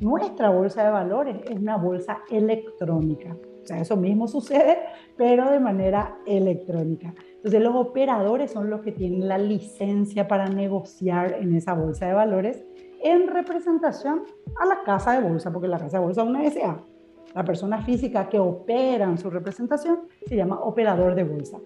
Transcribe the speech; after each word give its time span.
Nuestra 0.00 0.48
bolsa 0.48 0.82
de 0.82 0.90
valores 0.90 1.36
es 1.44 1.58
una 1.58 1.76
bolsa 1.76 2.22
electrónica. 2.30 3.36
O 3.62 3.66
sea, 3.66 3.80
eso 3.80 3.98
mismo 3.98 4.26
sucede, 4.26 4.78
pero 5.18 5.50
de 5.50 5.60
manera 5.60 6.16
electrónica. 6.26 7.14
Entonces, 7.36 7.60
los 7.60 7.74
operadores 7.74 8.50
son 8.50 8.70
los 8.70 8.80
que 8.80 8.92
tienen 8.92 9.28
la 9.28 9.36
licencia 9.36 10.26
para 10.26 10.48
negociar 10.48 11.34
en 11.34 11.54
esa 11.54 11.74
bolsa 11.74 12.06
de 12.06 12.14
valores 12.14 12.64
en 13.02 13.28
representación 13.28 14.22
a 14.58 14.64
la 14.64 14.82
casa 14.84 15.12
de 15.12 15.28
bolsa, 15.28 15.52
porque 15.52 15.68
la 15.68 15.78
casa 15.78 15.98
de 15.98 16.04
bolsa 16.04 16.22
es 16.22 16.28
una 16.28 16.50
SA. 16.50 16.82
La 17.34 17.44
persona 17.44 17.82
física 17.82 18.26
que 18.30 18.38
opera 18.38 19.04
en 19.04 19.18
su 19.18 19.28
representación 19.28 20.00
se 20.26 20.34
llama 20.34 20.60
operador 20.60 21.14
de 21.14 21.24
bolsa. 21.24 21.58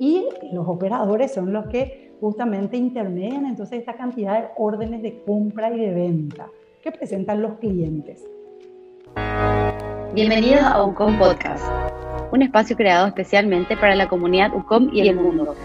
Y 0.00 0.26
los 0.52 0.66
operadores 0.66 1.34
son 1.34 1.52
los 1.52 1.66
que 1.66 2.14
justamente 2.18 2.78
intermedian 2.78 3.44
entonces 3.44 3.80
esta 3.80 3.94
cantidad 3.94 4.40
de 4.40 4.48
órdenes 4.56 5.02
de 5.02 5.22
compra 5.22 5.70
y 5.70 5.78
de 5.78 5.92
venta 5.92 6.48
que 6.84 6.92
presentan 6.92 7.40
los 7.40 7.54
clientes. 7.60 8.22
Bienvenidos 10.12 10.62
a 10.62 10.84
UCOM 10.84 11.18
Podcast, 11.18 11.64
un 12.30 12.42
espacio 12.42 12.76
creado 12.76 13.06
especialmente 13.06 13.74
para 13.74 13.94
la 13.94 14.06
comunidad 14.06 14.54
UCOM 14.54 14.90
y 14.92 15.08
el 15.08 15.16
mundo, 15.16 15.56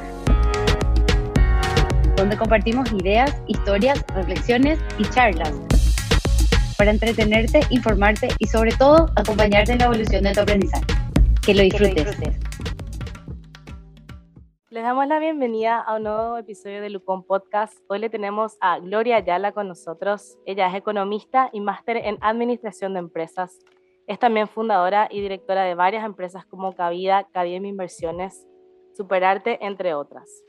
donde 2.16 2.38
compartimos 2.38 2.90
ideas, 2.94 3.36
historias, 3.48 4.02
reflexiones 4.16 4.80
y 4.98 5.04
charlas 5.10 5.54
para 6.78 6.92
entretenerte, 6.92 7.60
informarte 7.70 8.30
y 8.40 8.48
sobre 8.48 8.72
todo 8.72 9.12
acompañarte 9.18 9.74
en 9.74 9.80
la 9.80 9.86
evolución 9.86 10.24
de 10.24 10.32
tu 10.32 10.40
aprendizaje. 10.40 10.86
Que 11.42 11.54
lo 11.54 11.64
disfrutes. 11.64 12.49
Les 14.80 14.86
damos 14.86 15.08
la 15.08 15.20
bienvenida 15.20 15.78
a 15.78 15.98
un 15.98 16.04
nuevo 16.04 16.38
episodio 16.38 16.80
de 16.80 16.90
Lucón 16.90 17.24
Podcast. 17.24 17.78
Hoy 17.90 18.00
le 18.00 18.10
tenemos 18.10 18.56
a 18.62 18.80
Gloria 18.80 19.18
Ayala 19.18 19.52
con 19.52 19.68
nosotros. 19.68 20.38
Ella 20.46 20.70
es 20.70 20.76
economista 20.76 21.50
y 21.52 21.60
máster 21.60 21.98
en 21.98 22.18
administración 22.22 22.94
de 22.94 23.00
empresas. 23.00 23.60
Es 24.08 24.20
también 24.20 24.48
fundadora 24.48 25.10
y 25.12 25.20
directora 25.20 25.66
de 25.66 25.76
varias 25.76 26.06
empresas 26.06 26.46
como 26.46 26.76
Cavida, 26.76 27.26
Cadiem 27.26 27.66
Inversiones, 27.66 28.48
Superarte, 28.94 29.60
entre 29.66 29.96
otras. 29.96 30.46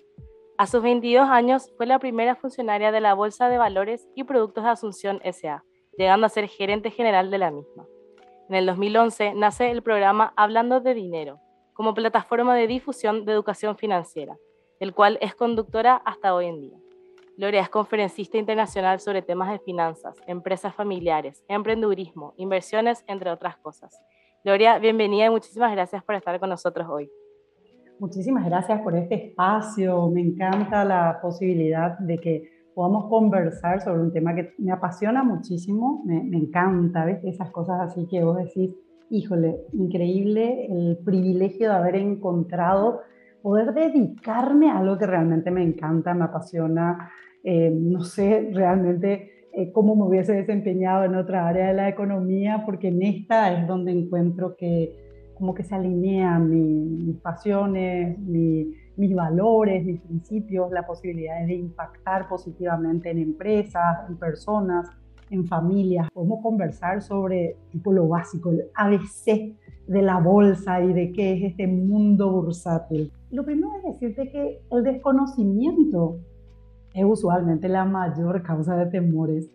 A 0.59 0.69
sus 0.69 0.81
22 0.81 1.29
años 1.29 1.73
fue 1.77 1.87
la 1.87 1.99
primera 1.99 2.37
funcionaria 2.37 2.93
de 2.93 3.01
la 3.01 3.15
Bolsa 3.15 3.49
de 3.49 3.59
Valores 3.59 4.07
y 4.15 4.23
Productos 4.23 4.63
de 4.63 4.71
Asunción 4.71 5.21
SA 5.25 5.65
llegando 5.99 6.27
a 6.27 6.31
ser 6.31 6.47
gerente 6.47 6.93
general 6.93 7.33
de 7.33 7.39
la 7.39 7.51
misma. 7.51 7.85
En 8.49 8.55
el 8.55 8.67
2011 8.67 9.35
nace 9.35 9.73
el 9.73 9.83
programa 9.83 10.33
Hablando 10.37 10.79
de 10.79 10.95
Dinero, 10.95 11.41
como 11.81 11.95
plataforma 11.95 12.55
de 12.55 12.67
difusión 12.67 13.25
de 13.25 13.33
educación 13.33 13.75
financiera, 13.75 14.37
el 14.81 14.93
cual 14.93 15.17
es 15.23 15.35
conductora 15.35 15.97
hasta 16.05 16.35
hoy 16.35 16.45
en 16.45 16.61
día. 16.61 16.79
Gloria 17.39 17.63
es 17.63 17.71
conferencista 17.71 18.37
internacional 18.37 19.01
sobre 19.01 19.23
temas 19.23 19.51
de 19.51 19.61
finanzas, 19.61 20.15
empresas 20.27 20.75
familiares, 20.75 21.43
emprendedurismo, 21.49 22.35
inversiones, 22.37 23.03
entre 23.07 23.31
otras 23.31 23.57
cosas. 23.57 23.99
Gloria, 24.45 24.79
bienvenida 24.79 25.25
y 25.25 25.31
muchísimas 25.31 25.73
gracias 25.73 26.05
por 26.05 26.17
estar 26.17 26.39
con 26.39 26.51
nosotros 26.51 26.87
hoy. 26.87 27.11
Muchísimas 27.99 28.45
gracias 28.45 28.79
por 28.83 28.95
este 28.95 29.29
espacio. 29.29 30.07
Me 30.11 30.21
encanta 30.21 30.85
la 30.85 31.19
posibilidad 31.23 31.99
de 31.99 32.19
que 32.19 32.43
podamos 32.75 33.09
conversar 33.09 33.81
sobre 33.81 34.01
un 34.01 34.13
tema 34.13 34.35
que 34.35 34.53
me 34.59 34.71
apasiona 34.71 35.25
muchísimo, 35.25 36.03
me, 36.05 36.19
encanta, 36.37 37.07
¿ves? 37.07 37.25
Esas 37.25 37.51
cosas 37.51 37.81
así 37.81 38.07
que 38.07 38.23
vos 38.23 38.37
decís, 38.37 38.71
híjole, 39.11 39.57
increíble 39.73 40.67
el 40.67 40.99
privilegio 41.05 41.69
de 41.69 41.75
haber 41.75 41.97
encontrado, 41.97 43.01
poder 43.43 43.75
dedicarme 43.75 44.71
a 44.71 44.79
algo 44.79 44.97
que 44.99 45.07
realmente 45.07 45.51
me 45.51 45.63
encanta, 45.63 46.15
me 46.15 46.25
apasiona, 46.25 47.11
eh, 47.43 47.71
no 47.71 48.05
sé 48.05 48.51
realmente 48.53 49.49
eh, 49.53 49.73
cómo 49.73 49.97
me 49.97 50.05
hubiese 50.05 50.33
desempeñado 50.35 51.05
en 51.05 51.17
otra 51.17 51.49
área 51.49 51.69
de 51.69 51.75
la 51.75 51.89
economía, 51.89 52.63
porque 52.65 52.89
en 52.89 53.03
esta 53.03 53.53
es 53.53 53.67
donde 53.67 53.93
encuentro 53.93 54.55
que 54.57 54.95
como 55.35 55.55
que 55.55 55.65
se 55.65 55.75
alinean 55.75 56.51
mis 56.51 57.17
pasiones, 57.17 58.19
mi, 58.19 58.75
mis 58.97 59.15
valores, 59.15 59.85
mis 59.85 60.01
principios, 60.03 60.71
la 60.71 60.87
posibilidad 60.87 61.45
de 61.47 61.55
impactar 61.55 62.29
positivamente 62.29 63.11
en 63.11 63.19
empresas, 63.19 64.09
en 64.09 64.19
personas, 64.19 64.87
en 65.31 65.47
familias. 65.47 66.09
Podemos 66.13 66.43
conversar 66.43 67.03
sobre 67.03 67.57
tipo 67.71 67.93
lo 67.93 68.09
básico, 68.09 68.51
el 68.51 68.65
ABC 68.75 69.57
de 69.87 70.03
la 70.03 70.19
bolsa 70.19 70.83
y 70.83 70.93
de 70.93 71.13
qué 71.13 71.33
es 71.35 71.51
este 71.51 71.67
mundo 71.67 72.31
bursátil. 72.31 73.11
Lo 73.31 73.45
primero 73.45 73.71
es 73.79 74.01
decirte 74.01 74.31
que 74.31 74.61
el 74.71 74.85
desconocimiento 74.85 76.19
es 76.93 77.05
usualmente 77.05 77.69
la 77.69 77.85
mayor 77.85 78.43
causa 78.43 78.77
de 78.77 78.87
temores 78.87 79.49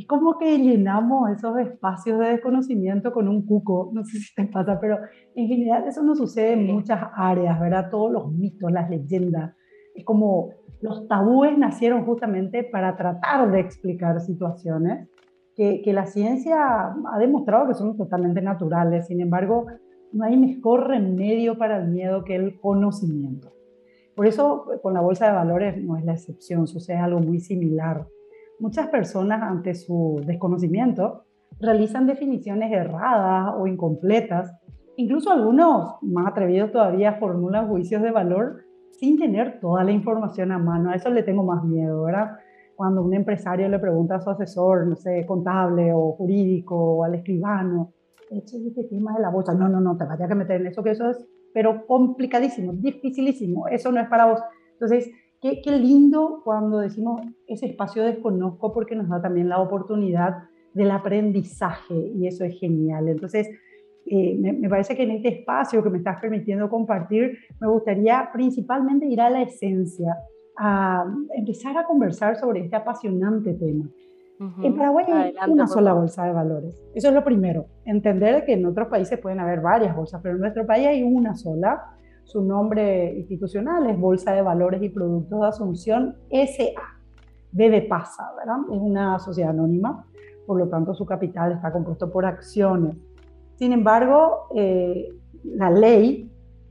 es 0.00 0.06
como 0.06 0.38
que 0.38 0.58
llenamos 0.58 1.30
esos 1.30 1.58
espacios 1.58 2.18
de 2.20 2.28
desconocimiento 2.28 3.12
con 3.12 3.28
un 3.28 3.44
cuco, 3.44 3.90
no 3.92 4.02
sé 4.02 4.18
si 4.18 4.34
te 4.34 4.46
pasa, 4.46 4.80
pero 4.80 4.98
en 5.34 5.46
general 5.46 5.86
eso 5.86 6.02
no 6.02 6.14
sucede 6.14 6.54
en 6.54 6.66
muchas 6.66 7.02
áreas, 7.14 7.60
¿verdad? 7.60 7.90
Todos 7.90 8.10
los 8.10 8.32
mitos, 8.32 8.72
las 8.72 8.88
leyendas, 8.88 9.54
es 9.94 10.02
como 10.04 10.50
los 10.80 11.06
tabúes 11.06 11.58
nacieron 11.58 12.06
justamente 12.06 12.64
para 12.64 12.96
tratar 12.96 13.50
de 13.50 13.60
explicar 13.60 14.18
situaciones 14.20 15.06
que, 15.60 15.82
que 15.82 15.92
la 15.92 16.06
ciencia 16.06 16.94
ha 17.12 17.18
demostrado 17.18 17.68
que 17.68 17.74
son 17.74 17.94
totalmente 17.96 18.40
naturales, 18.40 19.08
sin 19.08 19.20
embargo, 19.20 19.66
no 20.12 20.24
hay 20.24 20.38
mejor 20.38 20.88
remedio 20.88 21.58
para 21.58 21.76
el 21.76 21.88
miedo 21.88 22.24
que 22.24 22.34
el 22.34 22.58
conocimiento. 22.58 23.52
Por 24.16 24.26
eso 24.26 24.64
con 24.82 24.94
la 24.94 25.02
bolsa 25.02 25.26
de 25.26 25.32
valores 25.32 25.76
no 25.82 25.98
es 25.98 26.04
la 26.04 26.12
excepción, 26.12 26.66
sucede 26.66 26.96
algo 26.96 27.20
muy 27.20 27.40
similar 27.40 28.06
Muchas 28.60 28.88
personas 28.88 29.40
ante 29.42 29.74
su 29.74 30.20
desconocimiento 30.26 31.24
realizan 31.60 32.06
definiciones 32.06 32.70
erradas 32.70 33.54
o 33.58 33.66
incompletas. 33.66 34.54
Incluso 34.96 35.32
algunos, 35.32 35.94
más 36.02 36.26
atrevidos 36.26 36.70
todavía, 36.70 37.14
formulan 37.14 37.68
juicios 37.68 38.02
de 38.02 38.10
valor 38.10 38.58
sin 38.90 39.18
tener 39.18 39.60
toda 39.60 39.82
la 39.82 39.92
información 39.92 40.52
a 40.52 40.58
mano. 40.58 40.90
A 40.90 40.94
eso 40.94 41.08
le 41.08 41.22
tengo 41.22 41.42
más 41.42 41.64
miedo, 41.64 42.02
¿verdad? 42.02 42.32
Cuando 42.80 43.02
un 43.02 43.12
empresario 43.12 43.68
le 43.68 43.78
pregunta 43.78 44.14
a 44.14 44.22
su 44.22 44.30
asesor, 44.30 44.86
no 44.86 44.96
sé, 44.96 45.26
contable 45.26 45.92
o 45.92 46.12
jurídico 46.12 46.74
o 46.74 47.04
al 47.04 47.14
escribano, 47.14 47.92
eche 48.30 48.56
este 48.66 48.84
tema 48.84 49.14
de 49.14 49.20
la 49.20 49.28
bolsa. 49.28 49.52
No, 49.52 49.68
no, 49.68 49.82
no, 49.82 49.98
te 49.98 50.04
vayas 50.06 50.30
a 50.30 50.34
meter 50.34 50.62
en 50.62 50.68
eso, 50.68 50.82
que 50.82 50.92
eso 50.92 51.10
es, 51.10 51.18
pero 51.52 51.86
complicadísimo, 51.86 52.72
dificilísimo. 52.72 53.68
Eso 53.68 53.92
no 53.92 54.00
es 54.00 54.08
para 54.08 54.30
vos. 54.30 54.40
Entonces, 54.72 55.10
Qué, 55.40 55.62
lindo 55.66 56.42
cuando 56.44 56.78
decimos 56.78 57.22
ese 57.46 57.66
espacio 57.66 58.04
desconozco 58.04 58.74
porque 58.74 58.94
nos 58.94 59.08
da 59.08 59.22
también 59.22 59.48
la 59.48 59.58
oportunidad 59.58 60.36
del 60.74 60.90
aprendizaje 60.90 61.94
y 61.94 62.26
eso 62.26 62.44
es 62.44 62.58
genial. 62.58 63.08
Entonces, 63.08 63.48
eh, 64.04 64.36
me, 64.38 64.68
parece 64.68 64.94
que 64.94 65.02
en 65.04 65.12
este 65.12 65.28
espacio 65.28 65.82
que 65.82 65.90
me 65.90 65.98
estás 65.98 66.20
permitiendo 66.20 66.68
compartir, 66.68 67.38
me 67.58 67.68
gustaría 67.68 68.28
principalmente 68.32 69.06
ir 69.06 69.20
a 69.20 69.30
la 69.30 69.42
esencia, 69.42 70.14
a 70.58 71.04
empezar 71.36 71.76
a 71.78 71.84
conversar 71.84 72.36
sobre 72.36 72.60
este 72.60 72.76
apasionante 72.76 73.54
tema. 73.54 73.88
En 74.62 74.74
Paraguay 74.74 75.04
hay 75.10 75.34
una 75.50 75.66
sola 75.66 75.92
bolsa 75.92 76.24
de 76.24 76.32
valores. 76.32 76.82
Eso 76.94 77.08
es 77.08 77.14
lo 77.14 77.22
primero. 77.22 77.66
Entender 77.84 78.46
que 78.46 78.54
en 78.54 78.64
otros 78.64 78.88
países 78.88 79.18
pueden 79.18 79.38
haber 79.38 79.60
varias 79.60 79.94
bolsas, 79.94 80.20
pero 80.22 80.36
en 80.36 80.40
nuestro 80.40 80.66
país 80.66 80.86
hay 80.86 81.02
una 81.02 81.34
sola 81.34 81.94
su 82.30 82.42
nombre 82.42 83.12
institucional 83.18 83.90
es 83.90 83.98
Bolsa 83.98 84.32
de 84.32 84.40
Valores 84.40 84.80
y 84.84 84.88
Productos 84.88 85.40
de 85.40 85.46
Asunción 85.48 86.16
SA, 86.30 86.80
B 87.50 87.70
de 87.70 87.82
Pasa, 87.82 88.30
¿verdad? 88.38 88.58
Es 88.72 88.78
una 88.78 89.18
sociedad 89.18 89.50
anónima, 89.50 90.06
por 90.46 90.56
lo 90.56 90.68
tanto 90.68 90.94
su 90.94 91.04
capital 91.04 91.50
está 91.50 91.72
compuesto 91.72 92.08
por 92.08 92.24
acciones. 92.24 92.94
Sin 93.56 93.72
embargo, 93.72 94.46
eh, 94.54 95.08
la 95.42 95.72
ley 95.72 96.29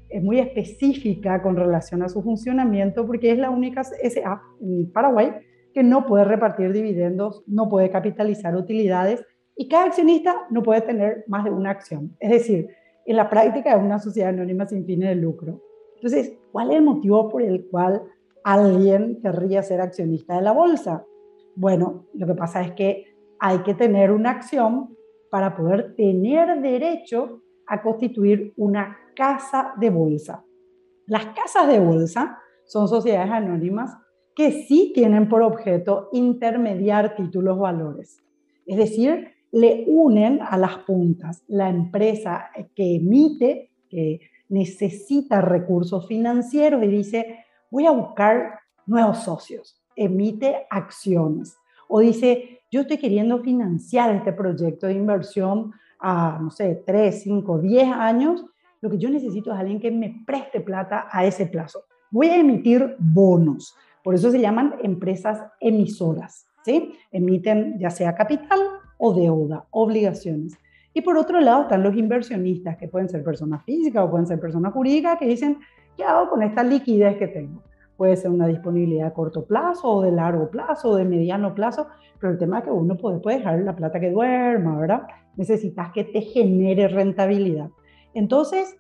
es 0.10 0.24
muy 0.24 0.40
específica 0.40 1.42
con 1.42 1.56
relación 1.56 2.02
a 2.02 2.10
su 2.10 2.22
funcionamiento 2.22 3.06
porque 3.06 3.32
es 3.32 3.38
la 3.38 3.50
única 3.50 3.84
SA 3.84 4.42
en 4.62 4.92
Paraguay 4.92 5.34
que 5.74 5.84
no 5.84 6.06
puede 6.06 6.26
repartir 6.26 6.74
dividendos, 6.74 7.44
no 7.48 7.70
puede 7.70 7.90
capitalizar 7.90 8.56
utilidades 8.56 9.24
y 9.56 9.68
cada 9.68 9.86
accionista 9.86 10.48
no 10.50 10.64
puede 10.64 10.82
tener 10.82 11.24
más 11.28 11.44
de 11.44 11.52
una 11.52 11.70
acción. 11.70 12.16
Es 12.20 12.32
decir, 12.32 12.70
en 13.06 13.16
la 13.16 13.30
práctica 13.30 13.76
es 13.76 13.82
una 13.82 14.00
sociedad 14.00 14.30
anónima 14.30 14.66
sin 14.66 14.86
fines 14.86 15.10
de 15.10 15.16
lucro. 15.16 15.62
Entonces, 15.96 16.34
¿cuál 16.52 16.72
es 16.72 16.78
el 16.78 16.84
motivo 16.84 17.30
por 17.30 17.42
el 17.42 17.68
cual 17.68 18.02
alguien 18.44 19.20
querría 19.22 19.62
ser 19.62 19.82
accionista 19.82 20.36
de 20.36 20.42
la 20.42 20.54
bolsa? 20.54 21.06
Bueno, 21.56 22.06
lo 22.14 22.26
que 22.26 22.36
pasa 22.36 22.62
es 22.62 22.72
que 22.72 23.06
hay 23.40 23.60
que 23.60 23.74
tener 23.74 24.12
una 24.12 24.32
acción 24.32 24.96
para 25.30 25.56
poder 25.56 25.96
tener 25.96 26.62
derecho 26.62 27.42
a 27.70 27.82
constituir 27.82 28.54
una 28.58 28.98
casa 29.16 29.74
de 29.80 29.90
bolsa. 29.90 30.44
Las 31.06 31.28
casas 31.28 31.68
de 31.68 31.80
bolsa 31.80 32.40
son 32.66 32.88
sociedades 32.88 33.32
anónimas 33.32 33.96
que 34.36 34.52
sí 34.52 34.92
tienen 34.94 35.28
por 35.28 35.42
objeto 35.42 36.10
intermediar 36.14 37.16
títulos 37.16 37.58
valores. 37.60 38.24
Es 38.66 38.78
decir, 38.78 39.30
le 39.52 39.86
unen 39.88 40.40
a 40.42 40.58
las 40.58 40.78
puntas 40.80 41.44
la 41.48 41.70
empresa 41.70 42.50
que 42.76 42.96
emite, 42.96 43.72
que 43.90 44.22
necesita 44.50 45.42
recursos 45.42 46.08
financieros 46.08 46.84
y 46.84 46.88
dice, 46.88 47.46
voy 47.72 47.86
a 47.86 47.92
buscar 47.92 48.60
nuevos 48.86 49.20
socios, 49.20 49.82
emite 49.96 50.68
acciones. 50.70 51.58
O 51.88 52.00
dice, 52.00 52.62
yo 52.72 52.82
estoy 52.82 52.98
queriendo 52.98 53.40
financiar 53.40 54.16
este 54.16 54.32
proyecto 54.34 54.88
de 54.88 54.94
inversión 54.94 55.74
a, 56.00 56.40
no 56.42 56.52
sé, 56.52 56.84
3, 56.86 57.22
5, 57.24 57.60
10 57.60 57.88
años, 57.94 58.46
lo 58.82 58.90
que 58.90 58.98
yo 58.98 59.10
necesito 59.10 59.54
es 59.54 59.60
alguien 59.60 59.80
que 59.80 59.92
me 59.92 60.24
preste 60.26 60.62
plata 60.62 61.08
a 61.12 61.26
ese 61.26 61.46
plazo. 61.46 61.84
Voy 62.12 62.28
a 62.28 62.38
emitir 62.38 62.96
bonos, 62.98 63.76
por 64.04 64.16
eso 64.16 64.32
se 64.32 64.40
llaman 64.40 64.76
empresas 64.82 65.44
emisoras, 65.60 66.48
¿sí? 66.64 66.94
Emiten 67.12 67.78
ya 67.80 67.90
sea 67.90 68.16
capital 68.16 68.60
o 68.98 69.14
deuda, 69.14 69.66
obligaciones. 69.72 70.58
Y 70.94 71.02
por 71.02 71.18
otro 71.18 71.40
lado 71.40 71.64
están 71.64 71.84
los 71.84 71.96
inversionistas, 71.96 72.78
que 72.78 72.88
pueden 72.88 73.10
ser 73.10 73.24
personas 73.24 73.64
físicas 73.64 74.04
o 74.04 74.10
pueden 74.10 74.26
ser 74.26 74.40
personas 74.40 74.74
jurídicas, 74.74 75.20
que 75.20 75.28
dicen, 75.28 75.60
¿qué 75.96 76.04
hago 76.04 76.30
con 76.30 76.42
esta 76.42 76.64
liquidez 76.64 77.18
que 77.18 77.28
tengo? 77.28 77.62
Puede 78.00 78.16
ser 78.16 78.32
una 78.32 78.48
disponibilidad 78.48 79.08
a 79.08 79.14
corto 79.14 79.44
plazo 79.44 79.90
o 79.90 80.02
de 80.02 80.14
largo 80.14 80.50
plazo 80.50 80.92
o 80.92 80.96
de 80.96 81.04
mediano 81.04 81.54
plazo, 81.54 81.88
pero 82.18 82.32
el 82.32 82.40
tema 82.40 82.60
es 82.60 82.64
que 82.64 82.72
uno 82.72 82.96
puede, 82.96 83.20
puede 83.20 83.40
dejar 83.40 83.60
la 83.60 83.76
plata 83.76 84.00
que 84.00 84.10
duerma, 84.10 84.80
¿verdad? 84.80 85.02
Necesitas 85.36 85.92
que 85.92 86.06
te 86.06 86.22
genere 86.22 86.88
rentabilidad. 86.88 87.72
Entonces, 88.14 88.78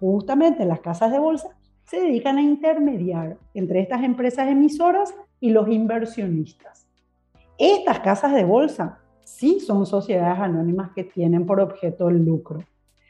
justamente 0.00 0.64
las 0.64 0.80
casas 0.80 1.12
de 1.12 1.18
bolsa 1.18 1.50
se 1.84 2.00
dedican 2.00 2.38
a 2.38 2.42
intermediar 2.42 3.36
entre 3.52 3.80
estas 3.80 4.02
empresas 4.02 4.48
emisoras 4.48 5.14
y 5.38 5.50
los 5.50 5.68
inversionistas. 5.68 6.88
Estas 7.58 8.00
casas 8.00 8.32
de 8.32 8.44
bolsa 8.44 9.00
sí 9.22 9.60
son 9.60 9.84
sociedades 9.84 10.40
anónimas 10.40 10.92
que 10.94 11.04
tienen 11.04 11.44
por 11.44 11.60
objeto 11.60 12.08
el 12.08 12.24
lucro. 12.24 12.64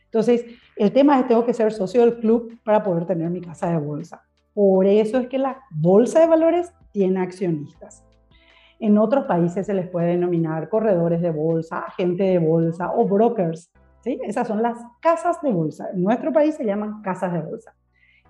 Entonces, 0.07 0.45
el 0.75 0.91
tema 0.91 1.21
es 1.21 1.29
tengo 1.29 1.47
que 1.47 1.55
ser 1.55 1.73
socio 1.73 2.01
del 2.01 2.19
club 2.19 2.59
para 2.65 2.83
poder 2.83 3.07
tener 3.07 3.31
mi 3.31 3.41
casa 3.41 3.71
de 3.71 3.79
bolsa. 3.79 4.26
Por 4.57 4.87
eso 4.87 5.19
es 5.19 5.27
que 5.29 5.37
la 5.37 5.61
bolsa 5.71 6.19
de 6.19 6.29
valores 6.29 6.73
tiene 6.91 7.21
accionistas. 7.21 8.03
En 8.81 8.97
otros 8.97 9.27
países 9.27 9.67
se 9.67 9.75
les 9.75 9.87
puede 9.87 10.13
denominar 10.13 10.71
corredores 10.71 11.21
de 11.21 11.31
bolsa, 11.31 11.81
agente 11.81 12.23
de 12.23 12.39
bolsa 12.39 12.91
o 12.91 13.07
brokers. 13.07 13.71
Esas 14.03 14.49
son 14.49 14.63
las 14.63 14.79
casas 15.03 15.43
de 15.43 15.53
bolsa. 15.53 15.91
En 15.93 16.03
nuestro 16.03 16.33
país 16.33 16.55
se 16.55 16.65
llaman 16.65 17.03
casas 17.03 17.35
de 17.35 17.43
bolsa. 17.43 17.75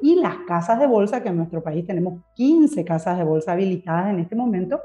Y 0.01 0.17
las 0.17 0.35
casas 0.49 0.81
de 0.81 0.89
bolsa, 0.89 1.23
que 1.23 1.29
en 1.29 1.37
nuestro 1.37 1.63
país 1.63 1.87
tenemos 1.87 2.21
15 2.35 2.85
casas 2.85 3.19
de 3.19 3.23
bolsa 3.23 3.53
habilitadas 3.53 4.11
en 4.11 4.19
este 4.19 4.35
momento, 4.35 4.81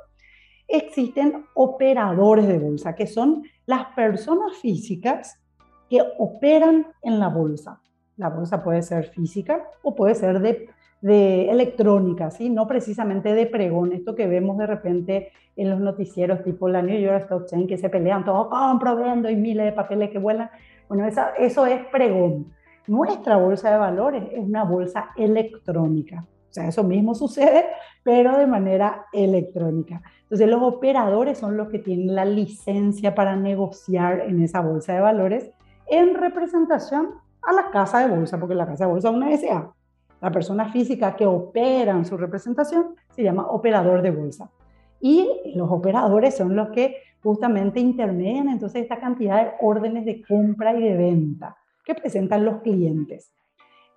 existen 0.68 1.48
operadores 1.56 2.48
de 2.48 2.60
bolsa, 2.60 2.94
que 2.94 3.08
son 3.08 3.42
las 3.66 3.88
personas 3.96 4.58
físicas 4.58 5.42
que 5.90 6.04
operan 6.20 6.86
en 7.02 7.20
la 7.20 7.30
bolsa. 7.30 7.82
La 8.18 8.30
bolsa 8.30 8.64
puede 8.64 8.84
ser 8.84 9.06
física 9.06 9.68
o 9.82 9.96
puede 9.96 10.14
ser 10.14 10.40
de 10.40 10.70
de 11.02 11.50
electrónica, 11.50 12.30
¿sí? 12.32 12.50
no 12.50 12.68
precisamente 12.68 13.34
de 13.34 13.48
pregón, 13.48 13.92
esto 13.92 14.16
que 14.16 14.28
vemos 14.28 14.58
de 14.58 14.68
repente 14.68 15.32
en 15.56 15.70
los 15.70 15.80
noticieros 15.80 16.44
tipo 16.44 16.70
la 16.70 16.82
New 16.82 17.00
York 17.00 17.24
Stock 17.24 17.42
Exchange 17.42 17.68
que 17.68 17.78
se 17.78 17.90
pelean, 17.90 18.24
todos 18.24 18.48
compro, 18.48 18.96
vendo 18.96 19.30
y 19.30 19.36
miles 19.36 19.66
de 19.66 19.72
papeles 19.72 20.10
que 20.12 20.20
vuelan. 20.20 20.50
Bueno, 20.88 21.08
eso 21.38 21.66
es 21.66 21.86
pregón. 21.88 22.54
Nuestra 22.88 23.38
bolsa 23.38 23.72
de 23.72 23.78
valores 23.78 24.24
es 24.32 24.40
una 24.40 24.64
bolsa 24.64 25.10
electrónica. 25.16 26.26
O 26.50 26.54
sea, 26.54 26.68
eso 26.68 26.84
mismo 26.84 27.16
sucede, 27.16 27.66
pero 28.04 28.38
de 28.38 28.46
manera 28.46 29.06
electrónica. 29.14 30.02
Entonces, 30.24 30.50
los 30.50 30.62
operadores 30.62 31.38
son 31.38 31.56
los 31.56 31.70
que 31.70 31.80
tienen 31.80 32.14
la 32.14 32.26
licencia 32.26 33.16
para 33.16 33.36
negociar 33.36 34.22
en 34.22 34.42
esa 34.44 34.60
bolsa 34.60 34.94
de 34.94 35.00
valores 35.00 35.52
en 35.88 36.14
representación 36.14 37.10
a 37.42 37.54
la 37.54 37.72
casa 37.72 38.00
de 38.00 38.14
bolsa, 38.14 38.40
porque 38.40 38.56
la 38.56 38.66
casa 38.66 38.86
de 38.86 38.92
bolsa 38.92 39.10
es 39.10 39.16
una 39.16 39.38
SA. 39.38 39.74
La 40.22 40.32
persona 40.32 40.72
física 40.72 41.16
que 41.16 41.26
opera 41.26 41.92
en 41.92 42.06
su 42.06 42.16
representación 42.16 42.96
se 43.10 43.24
llama 43.24 43.48
operador 43.48 44.02
de 44.02 44.12
bolsa. 44.12 44.52
Y 45.00 45.28
los 45.56 45.70
operadores 45.72 46.38
son 46.38 46.56
los 46.56 46.70
que 46.70 46.98
justamente 47.24 47.80
intermedian 47.80 48.50
entonces 48.50 48.84
esta 48.84 49.00
cantidad 49.00 49.44
de 49.44 49.52
órdenes 49.62 50.06
de 50.06 50.24
compra 50.24 50.78
y 50.78 50.84
de 50.84 50.96
venta 50.96 51.58
que 51.84 51.96
presentan 51.96 52.46
los 52.46 52.62
clientes. 52.62 53.32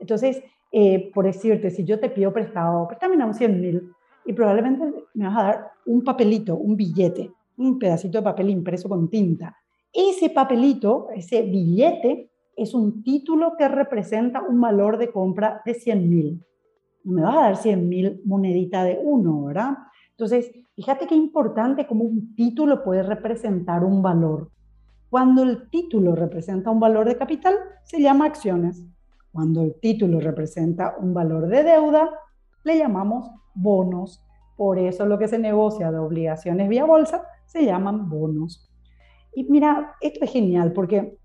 Entonces, 0.00 0.42
eh, 0.72 1.10
por 1.14 1.24
decirte, 1.24 1.70
si 1.70 1.84
yo 1.84 2.00
te 2.00 2.10
pido 2.10 2.32
prestado, 2.32 2.88
préstame 2.88 3.22
un 3.22 3.34
100 3.34 3.60
mil 3.60 3.92
y 4.24 4.32
probablemente 4.32 4.92
me 5.14 5.26
vas 5.26 5.36
a 5.36 5.42
dar 5.42 5.70
un 5.86 6.02
papelito, 6.02 6.56
un 6.56 6.76
billete, 6.76 7.30
un 7.58 7.78
pedacito 7.78 8.18
de 8.18 8.24
papel 8.24 8.50
impreso 8.50 8.88
con 8.88 9.08
tinta. 9.08 9.56
Ese 9.92 10.30
papelito, 10.30 11.08
ese 11.14 11.42
billete, 11.42 12.30
es 12.56 12.74
un 12.74 13.02
título 13.02 13.54
que 13.56 13.68
representa 13.68 14.42
un 14.42 14.60
valor 14.60 14.98
de 14.98 15.10
compra 15.10 15.62
de 15.64 15.74
100 15.74 16.10
mil. 16.10 16.44
No 17.04 17.12
me 17.12 17.22
vas 17.22 17.36
a 17.36 17.40
dar 17.40 17.56
100 17.56 17.88
mil 17.88 18.22
monedita 18.24 18.84
de 18.84 18.98
uno, 19.02 19.44
¿verdad? 19.44 19.76
Entonces, 20.10 20.50
fíjate 20.74 21.06
qué 21.06 21.14
importante 21.14 21.86
cómo 21.86 22.04
un 22.04 22.34
título 22.34 22.82
puede 22.82 23.02
representar 23.02 23.84
un 23.84 24.02
valor. 24.02 24.50
Cuando 25.10 25.42
el 25.42 25.68
título 25.70 26.14
representa 26.14 26.70
un 26.70 26.80
valor 26.80 27.06
de 27.06 27.16
capital, 27.16 27.54
se 27.84 28.00
llama 28.00 28.26
acciones. 28.26 28.84
Cuando 29.32 29.62
el 29.62 29.74
título 29.80 30.20
representa 30.20 30.96
un 30.98 31.12
valor 31.12 31.48
de 31.48 31.62
deuda, 31.62 32.10
le 32.64 32.78
llamamos 32.78 33.30
bonos. 33.54 34.24
Por 34.56 34.78
eso 34.78 35.06
lo 35.06 35.18
que 35.18 35.28
se 35.28 35.38
negocia 35.38 35.90
de 35.90 35.98
obligaciones 35.98 36.68
vía 36.68 36.84
bolsa 36.84 37.24
se 37.46 37.64
llaman 37.64 38.08
bonos. 38.08 38.70
Y 39.34 39.44
mira, 39.44 39.96
esto 40.00 40.24
es 40.24 40.30
genial 40.30 40.72
porque 40.72 41.18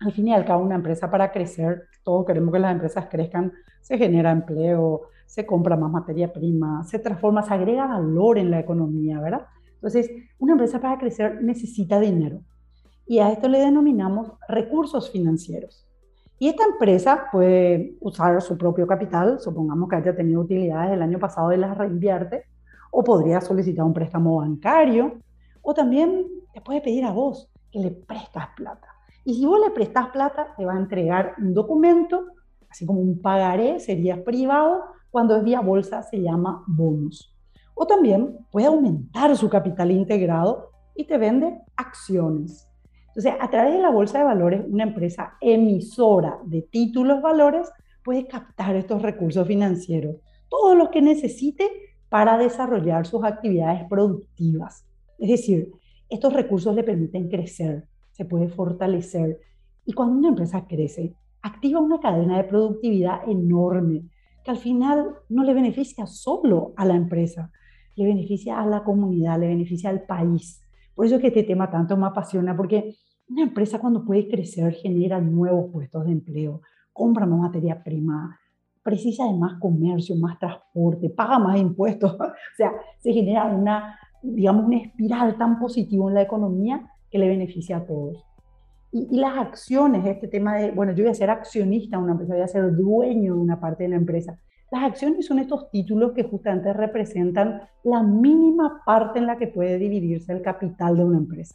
al 0.00 0.12
fin 0.12 0.28
y 0.28 0.34
al 0.34 0.44
cabo, 0.44 0.62
una 0.62 0.74
empresa 0.74 1.10
para 1.10 1.32
crecer, 1.32 1.84
todos 2.02 2.26
queremos 2.26 2.52
que 2.52 2.58
las 2.58 2.72
empresas 2.72 3.06
crezcan, 3.10 3.52
se 3.80 3.98
genera 3.98 4.30
empleo, 4.30 5.08
se 5.26 5.46
compra 5.46 5.76
más 5.76 5.90
materia 5.90 6.32
prima, 6.32 6.84
se 6.84 6.98
transforma, 6.98 7.42
se 7.42 7.54
agrega 7.54 7.86
valor 7.86 8.38
en 8.38 8.50
la 8.50 8.60
economía, 8.60 9.20
¿verdad? 9.20 9.46
Entonces, 9.74 10.10
una 10.38 10.52
empresa 10.52 10.80
para 10.80 10.98
crecer 10.98 11.42
necesita 11.42 12.00
dinero. 12.00 12.40
Y 13.06 13.18
a 13.20 13.30
esto 13.30 13.48
le 13.48 13.60
denominamos 13.60 14.32
recursos 14.48 15.10
financieros. 15.10 15.86
Y 16.38 16.48
esta 16.48 16.64
empresa 16.64 17.26
puede 17.32 17.96
usar 18.00 18.40
su 18.42 18.58
propio 18.58 18.86
capital, 18.86 19.40
supongamos 19.40 19.88
que 19.88 19.96
haya 19.96 20.14
tenido 20.14 20.40
utilidades 20.40 20.92
el 20.92 21.02
año 21.02 21.18
pasado 21.18 21.52
y 21.52 21.56
las 21.56 21.76
reinvierte, 21.76 22.44
o 22.90 23.02
podría 23.02 23.40
solicitar 23.40 23.84
un 23.84 23.94
préstamo 23.94 24.36
bancario, 24.38 25.18
o 25.62 25.72
también 25.72 26.26
te 26.52 26.60
puede 26.60 26.80
pedir 26.80 27.04
a 27.04 27.12
vos 27.12 27.50
que 27.70 27.78
le 27.78 27.90
prestas 27.90 28.48
plata. 28.56 28.95
Y 29.26 29.34
si 29.34 29.44
vos 29.44 29.58
le 29.58 29.72
prestás 29.72 30.10
plata, 30.10 30.54
te 30.56 30.64
va 30.64 30.74
a 30.74 30.78
entregar 30.78 31.34
un 31.38 31.52
documento, 31.52 32.26
así 32.70 32.86
como 32.86 33.00
un 33.00 33.20
pagaré, 33.20 33.80
sería 33.80 34.22
privado, 34.22 34.84
cuando 35.10 35.34
es 35.34 35.42
vía 35.42 35.60
bolsa 35.60 36.00
se 36.04 36.22
llama 36.22 36.62
bonus. 36.68 37.34
O 37.74 37.88
también 37.88 38.38
puede 38.52 38.68
aumentar 38.68 39.36
su 39.36 39.48
capital 39.48 39.90
integrado 39.90 40.70
y 40.94 41.08
te 41.08 41.18
vende 41.18 41.58
acciones. 41.74 42.68
Entonces, 43.08 43.34
a 43.40 43.50
través 43.50 43.72
de 43.72 43.80
la 43.80 43.90
bolsa 43.90 44.18
de 44.18 44.24
valores, 44.26 44.64
una 44.68 44.84
empresa 44.84 45.32
emisora 45.40 46.38
de 46.44 46.62
títulos 46.62 47.20
valores 47.20 47.68
puede 48.04 48.28
captar 48.28 48.76
estos 48.76 49.02
recursos 49.02 49.44
financieros, 49.44 50.18
todos 50.48 50.76
los 50.76 50.90
que 50.90 51.02
necesite 51.02 51.68
para 52.08 52.38
desarrollar 52.38 53.08
sus 53.08 53.24
actividades 53.24 53.82
productivas. 53.90 54.86
Es 55.18 55.30
decir, 55.30 55.72
estos 56.08 56.32
recursos 56.32 56.72
le 56.76 56.84
permiten 56.84 57.28
crecer, 57.28 57.88
se 58.16 58.24
puede 58.24 58.48
fortalecer. 58.48 59.40
Y 59.84 59.92
cuando 59.92 60.16
una 60.16 60.28
empresa 60.28 60.66
crece, 60.66 61.14
activa 61.42 61.80
una 61.80 62.00
cadena 62.00 62.38
de 62.38 62.44
productividad 62.44 63.28
enorme, 63.28 64.08
que 64.42 64.50
al 64.50 64.56
final 64.56 65.16
no 65.28 65.44
le 65.44 65.52
beneficia 65.52 66.06
solo 66.06 66.72
a 66.76 66.86
la 66.86 66.96
empresa, 66.96 67.52
le 67.94 68.06
beneficia 68.06 68.58
a 68.58 68.66
la 68.66 68.82
comunidad, 68.84 69.38
le 69.38 69.48
beneficia 69.48 69.90
al 69.90 70.02
país. 70.02 70.62
Por 70.94 71.04
eso 71.04 71.16
es 71.16 71.20
que 71.20 71.28
este 71.28 71.42
tema 71.42 71.70
tanto 71.70 71.94
me 71.96 72.06
apasiona, 72.06 72.56
porque 72.56 72.94
una 73.28 73.42
empresa 73.42 73.78
cuando 73.78 74.02
puede 74.04 74.28
crecer 74.28 74.72
genera 74.72 75.20
nuevos 75.20 75.70
puestos 75.70 76.06
de 76.06 76.12
empleo, 76.12 76.62
compra 76.92 77.26
más 77.26 77.38
materia 77.38 77.82
prima, 77.82 78.40
precisa 78.82 79.26
de 79.26 79.34
más 79.34 79.60
comercio, 79.60 80.16
más 80.16 80.38
transporte, 80.38 81.10
paga 81.10 81.38
más 81.38 81.60
impuestos. 81.60 82.12
o 82.20 82.56
sea, 82.56 82.72
se 82.98 83.12
genera 83.12 83.44
una, 83.44 83.98
digamos, 84.22 84.64
una 84.64 84.78
espiral 84.78 85.36
tan 85.36 85.58
positiva 85.58 86.08
en 86.08 86.14
la 86.14 86.22
economía 86.22 86.90
que 87.10 87.18
le 87.18 87.28
beneficia 87.28 87.78
a 87.78 87.86
todos. 87.86 88.24
Y, 88.92 89.16
las 89.16 89.36
acciones, 89.38 90.04
este 90.06 90.28
tema 90.28 90.56
de, 90.56 90.70
bueno, 90.70 90.92
yo 90.92 91.04
voy 91.04 91.10
a 91.10 91.14
ser 91.14 91.30
accionista 91.30 91.96
de 91.96 92.02
una 92.02 92.12
empresa, 92.12 92.34
voy 92.34 92.42
a 92.42 92.48
ser 92.48 92.74
dueño 92.74 93.34
de 93.34 93.40
una 93.40 93.60
parte 93.60 93.84
de 93.84 93.90
la 93.90 93.96
empresa. 93.96 94.38
Las 94.70 94.84
acciones 94.84 95.26
son 95.26 95.38
estos 95.38 95.70
títulos 95.70 96.12
que 96.12 96.24
justamente 96.24 96.72
representan 96.72 97.62
la 97.84 98.02
mínima 98.02 98.82
parte 98.84 99.18
en 99.18 99.26
la 99.26 99.36
que 99.36 99.46
puede 99.46 99.78
dividirse 99.78 100.32
el 100.32 100.42
capital 100.42 100.96
de 100.96 101.04
una 101.04 101.18
empresa. 101.18 101.54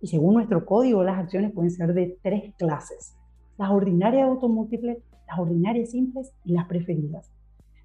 Y 0.00 0.08
según 0.08 0.34
nuestro 0.34 0.64
código, 0.64 1.02
las 1.02 1.18
acciones 1.18 1.52
pueden 1.52 1.70
ser 1.70 1.94
de 1.94 2.18
tres 2.22 2.54
clases. 2.56 3.16
Las 3.56 3.70
ordinarias 3.70 4.28
automúltiples, 4.28 4.98
las 5.26 5.38
ordinarias 5.38 5.90
simples 5.90 6.32
y 6.44 6.52
las 6.52 6.66
preferidas. 6.66 7.32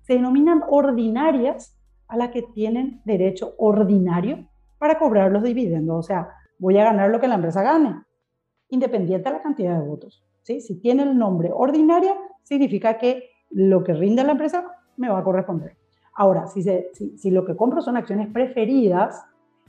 Se 0.02 0.14
denominan 0.14 0.62
ordinarias 0.68 1.78
a 2.08 2.18
las 2.18 2.30
que 2.30 2.44
tienen 2.44 3.02
derecho 3.06 3.56
ordinario 3.58 4.48
para 4.78 5.00
cobrar 5.00 5.32
los 5.32 5.44
dividendos. 5.44 5.98
O 5.98 6.04
sea, 6.04 6.30
voy 6.64 6.78
a 6.78 6.86
ganar 6.86 7.10
lo 7.10 7.20
que 7.20 7.28
la 7.28 7.36
empresa 7.36 7.62
gane, 7.62 7.94
independiente 8.70 9.30
de 9.30 9.36
la 9.36 9.42
cantidad 9.42 9.78
de 9.78 9.86
votos. 9.86 10.24
¿sí? 10.44 10.62
Si 10.62 10.80
tiene 10.80 11.04
el 11.04 11.18
nombre 11.18 11.50
ordinaria, 11.54 12.16
significa 12.42 12.98
que 12.98 13.32
lo 13.50 13.84
que 13.84 13.94
rinde 13.94 14.24
la 14.24 14.32
empresa 14.32 14.66
me 14.96 15.10
va 15.10 15.20
a 15.20 15.24
corresponder. 15.26 15.76
Ahora, 16.16 16.48
si, 16.48 16.64
si, 16.64 17.32
lo 17.32 17.44
que 17.44 17.58
compro 17.58 17.82
son 17.82 17.98
acciones 17.98 18.30
preferidas, 18.32 19.26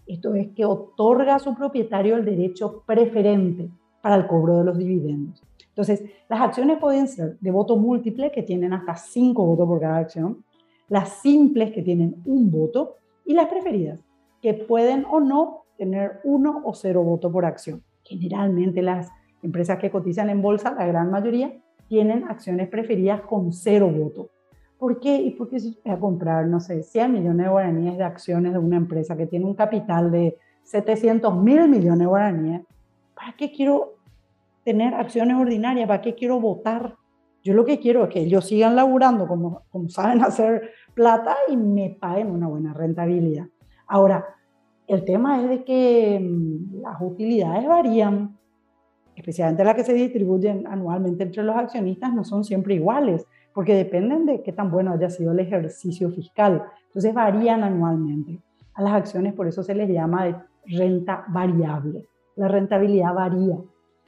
Esto 0.07 0.35
es 0.35 0.49
que 0.55 0.67
otorga 0.67 1.35
a 1.35 1.39
su 1.39 1.55
propietario 1.55 2.15
el 2.15 2.25
derecho 2.27 2.85
preferente 2.87 3.71
para 4.03 4.17
el 4.17 4.27
cobro 4.27 4.59
de 4.59 4.65
los 4.65 4.77
dividendos. 4.77 5.43
Entonces, 5.71 6.05
las 6.29 6.43
acciones 6.43 6.79
pueden 6.79 7.09
ser 7.09 7.39
de 7.41 7.51
voto 7.51 7.77
múltiple, 7.77 8.31
que 8.31 8.43
tienen 8.43 8.75
hasta 8.75 8.95
cinco 8.97 9.47
votos 9.47 9.67
por 9.67 9.81
cada 9.81 9.97
acción, 9.97 10.45
las 10.89 11.09
simples, 11.23 11.73
que 11.73 11.83
tienen 11.83 12.23
un 12.27 12.51
voto, 12.51 12.97
y 13.25 13.33
las 13.33 13.49
preferidas, 13.49 13.99
que 14.43 14.53
pueden 14.53 15.07
o 15.11 15.21
no 15.21 15.64
tener 15.77 16.21
uno 16.25 16.63
o 16.65 16.75
cero 16.75 17.03
votos 17.03 17.33
por 17.33 17.45
acción. 17.45 17.83
Generalmente 18.03 18.83
las 18.83 19.11
empresas 19.43 19.79
que 19.79 19.91
cotizan 19.91 20.31
en 20.31 20.43
bolsa, 20.43 20.75
la 20.75 20.87
gran 20.87 21.11
mayoría, 21.11 21.53
tienen 21.89 22.25
acciones 22.25 22.69
preferidas 22.69 23.21
con 23.23 23.53
cero 23.53 23.91
voto. 23.91 24.31
¿Por 24.79 25.01
qué? 25.01 25.17
Y 25.17 25.31
porque 25.33 25.61
si 25.61 25.79
voy 25.85 25.95
a 25.95 25.99
comprar, 25.99 26.47
no 26.47 26.61
sé, 26.61 26.83
100 26.83 27.13
millones 27.13 27.47
de 27.47 27.51
guaraníes 27.51 27.97
de 27.97 28.05
acciones 28.05 28.53
de 28.53 28.59
una 28.59 28.77
empresa 28.77 29.17
que 29.17 29.27
tiene 29.27 29.47
un 29.47 29.55
capital 29.55 30.11
de 30.11 30.37
700 30.65 31.37
mil 31.37 31.69
millones 31.69 32.01
de 32.01 32.07
guaraníes, 32.07 32.63
¿para 33.15 33.33
qué 33.37 33.53
quiero 33.53 33.95
tener 34.65 34.95
acciones 34.95 35.37
ordinarias? 35.37 35.87
¿Para 35.87 36.03
qué 36.03 36.15
quiero 36.15 36.41
votar? 36.41 36.97
Yo 37.43 37.53
lo 37.55 37.65
que 37.65 37.79
quiero 37.79 38.05
es 38.05 38.11
que 38.11 38.21
ellos 38.21 38.47
sigan 38.47 38.75
laburando 38.75 39.29
como, 39.29 39.63
como 39.71 39.89
saben 39.89 40.23
hacer 40.23 40.71
plata 40.95 41.37
y 41.49 41.57
me 41.57 41.97
paguen 42.01 42.31
una 42.31 42.49
buena 42.49 42.73
rentabilidad. 42.73 43.47
Ahora, 43.87 44.25
el 44.87 45.05
tema 45.05 45.43
es 45.43 45.49
de 45.49 45.65
que 45.65 46.21
mm, 46.21 46.83
las 46.83 47.01
utilidades 47.01 47.67
varían, 47.67 48.37
especialmente 49.17 49.65
las 49.65 49.75
que 49.75 49.85
se 49.85 49.95
distribuyen 49.95 50.67
anualmente 50.67 51.23
entre 51.23 51.43
los 51.43 51.57
accionistas, 51.57 52.13
no 52.13 52.25
son 52.25 52.45
siempre 52.45 52.75
iguales, 52.75 53.27
porque 53.55 53.75
dependen 53.75 54.27
de 54.27 54.43
qué 54.43 54.53
tan 54.53 54.71
bueno 54.71 54.93
haya 54.93 55.09
sido 55.09 55.33
el 55.33 55.41
ejercicio 55.41 56.11
fiscal. 56.11 56.65
Entonces 56.87 57.15
varían 57.15 57.63
anualmente. 57.63 58.41
A 58.75 58.83
las 58.83 58.95
acciones 58.95 59.33
por 59.35 59.47
eso 59.47 59.63
se 59.63 59.75
les 59.75 59.89
llama 59.89 60.47
renta 60.67 61.25
variable. 61.29 62.09
La 62.37 62.49
rentabilidad 62.49 63.15
varía. 63.15 63.57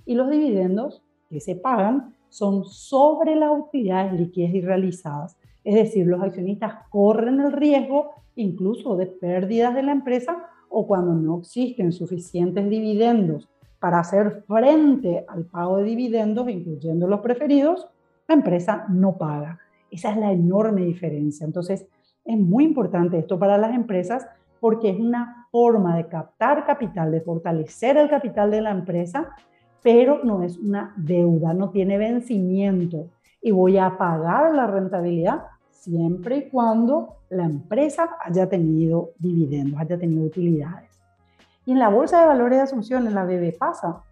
Y 0.05 0.15
los 0.15 0.29
dividendos 0.29 1.03
que 1.31 1.41
se 1.41 1.55
pagan 1.55 2.15
son 2.29 2.65
sobre 2.65 3.37
las 3.37 3.51
utilidades 3.57 4.19
líquidas 4.19 4.53
y 4.53 4.61
realizadas. 4.61 5.37
Es 5.63 5.75
decir, 5.75 6.07
los 6.07 6.21
accionistas 6.21 6.75
corren 6.91 7.41
el 7.41 7.53
riesgo 7.53 8.11
incluso 8.35 8.97
de 8.97 9.07
pérdidas 9.07 9.75
de 9.75 9.83
la 9.85 9.93
empresa 9.93 10.45
o 10.69 10.87
cuando 10.87 11.15
no 11.15 11.39
existen 11.39 11.93
suficientes 11.93 12.69
dividendos 12.69 13.49
para 13.79 14.01
hacer 14.01 14.45
frente 14.47 15.25
al 15.29 15.45
pago 15.45 15.79
de 15.79 15.85
dividendos, 15.85 16.49
incluyendo 16.49 17.07
los 17.07 17.21
preferidos, 17.21 17.89
la 18.29 18.35
empresa 18.35 18.87
no 18.89 19.17
paga. 19.17 19.59
Esa 19.91 20.11
es 20.11 20.17
la 20.17 20.33
enorme 20.33 20.85
diferencia. 20.85 21.45
Entonces, 21.45 21.87
es 22.25 22.39
muy 22.39 22.65
importante 22.65 23.19
esto 23.19 23.39
para 23.39 23.59
las 23.59 23.75
empresas 23.75 24.27
porque 24.61 24.91
es 24.91 24.99
una 24.99 25.47
forma 25.51 25.97
de 25.97 26.09
captar 26.09 26.67
capital, 26.67 27.13
de 27.13 27.21
fortalecer 27.21 27.97
el 27.97 28.09
capital 28.09 28.51
de 28.51 28.63
la 28.63 28.71
empresa, 28.71 29.29
pero 29.83 30.25
no 30.25 30.43
es 30.43 30.59
una 30.59 30.93
deuda, 30.97 31.55
no 31.55 31.71
tiene 31.71 31.99
vencimiento 31.99 33.11
y 33.41 33.53
voy 33.53 33.79
a 33.79 33.97
pagar 33.97 34.55
la 34.55 34.67
rentabilidad 34.67 35.45
siempre 35.81 36.37
y 36.39 36.49
cuando 36.49 37.17
la 37.31 37.45
empresa 37.45 38.17
haya 38.25 38.49
tenido 38.49 39.11
dividendos, 39.19 39.81
haya 39.81 39.99
tenido 39.99 40.25
utilidades. 40.25 40.91
Y 41.65 41.73
en 41.73 41.79
la 41.79 41.89
Bolsa 41.89 42.21
de 42.21 42.27
Valores 42.27 42.59
de 42.59 42.63
Asunción, 42.63 43.07
en 43.07 43.15
la 43.15 43.25
BB 43.25 43.57
Pasa, 43.59 44.03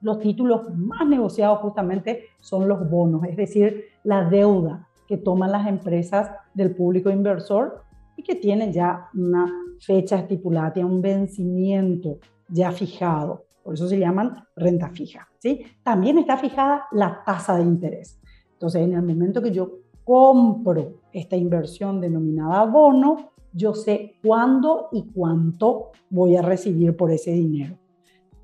los 0.00 0.20
títulos 0.20 0.74
más 0.76 1.06
negociados 1.08 1.58
justamente 1.60 2.24
son 2.40 2.68
los 2.68 2.88
bonos, 2.88 3.24
es 3.24 3.36
decir, 3.36 3.86
la 4.04 4.28
deuda 4.28 4.86
que 5.06 5.16
toman 5.16 5.50
las 5.50 5.66
empresas 5.66 6.30
del 6.54 6.74
público 6.74 7.10
inversor 7.10 7.82
y 8.16 8.22
que 8.22 8.34
tienen 8.34 8.72
ya 8.72 9.08
una 9.14 9.50
fecha 9.80 10.16
estipulada, 10.16 10.72
tienen 10.72 10.92
un 10.92 11.02
vencimiento 11.02 12.18
ya 12.48 12.72
fijado. 12.72 13.44
Por 13.62 13.74
eso 13.74 13.88
se 13.88 13.98
llaman 13.98 14.44
renta 14.56 14.90
fija. 14.90 15.28
¿sí? 15.38 15.64
También 15.82 16.18
está 16.18 16.36
fijada 16.36 16.86
la 16.92 17.22
tasa 17.24 17.56
de 17.56 17.62
interés. 17.62 18.20
Entonces, 18.52 18.82
en 18.82 18.94
el 18.94 19.02
momento 19.02 19.40
que 19.40 19.52
yo 19.52 19.78
compro 20.04 20.97
esta 21.12 21.36
inversión 21.36 22.00
denominada 22.00 22.64
bono, 22.64 23.30
yo 23.52 23.74
sé 23.74 24.14
cuándo 24.22 24.88
y 24.92 25.04
cuánto 25.12 25.90
voy 26.10 26.36
a 26.36 26.42
recibir 26.42 26.96
por 26.96 27.10
ese 27.10 27.32
dinero. 27.32 27.76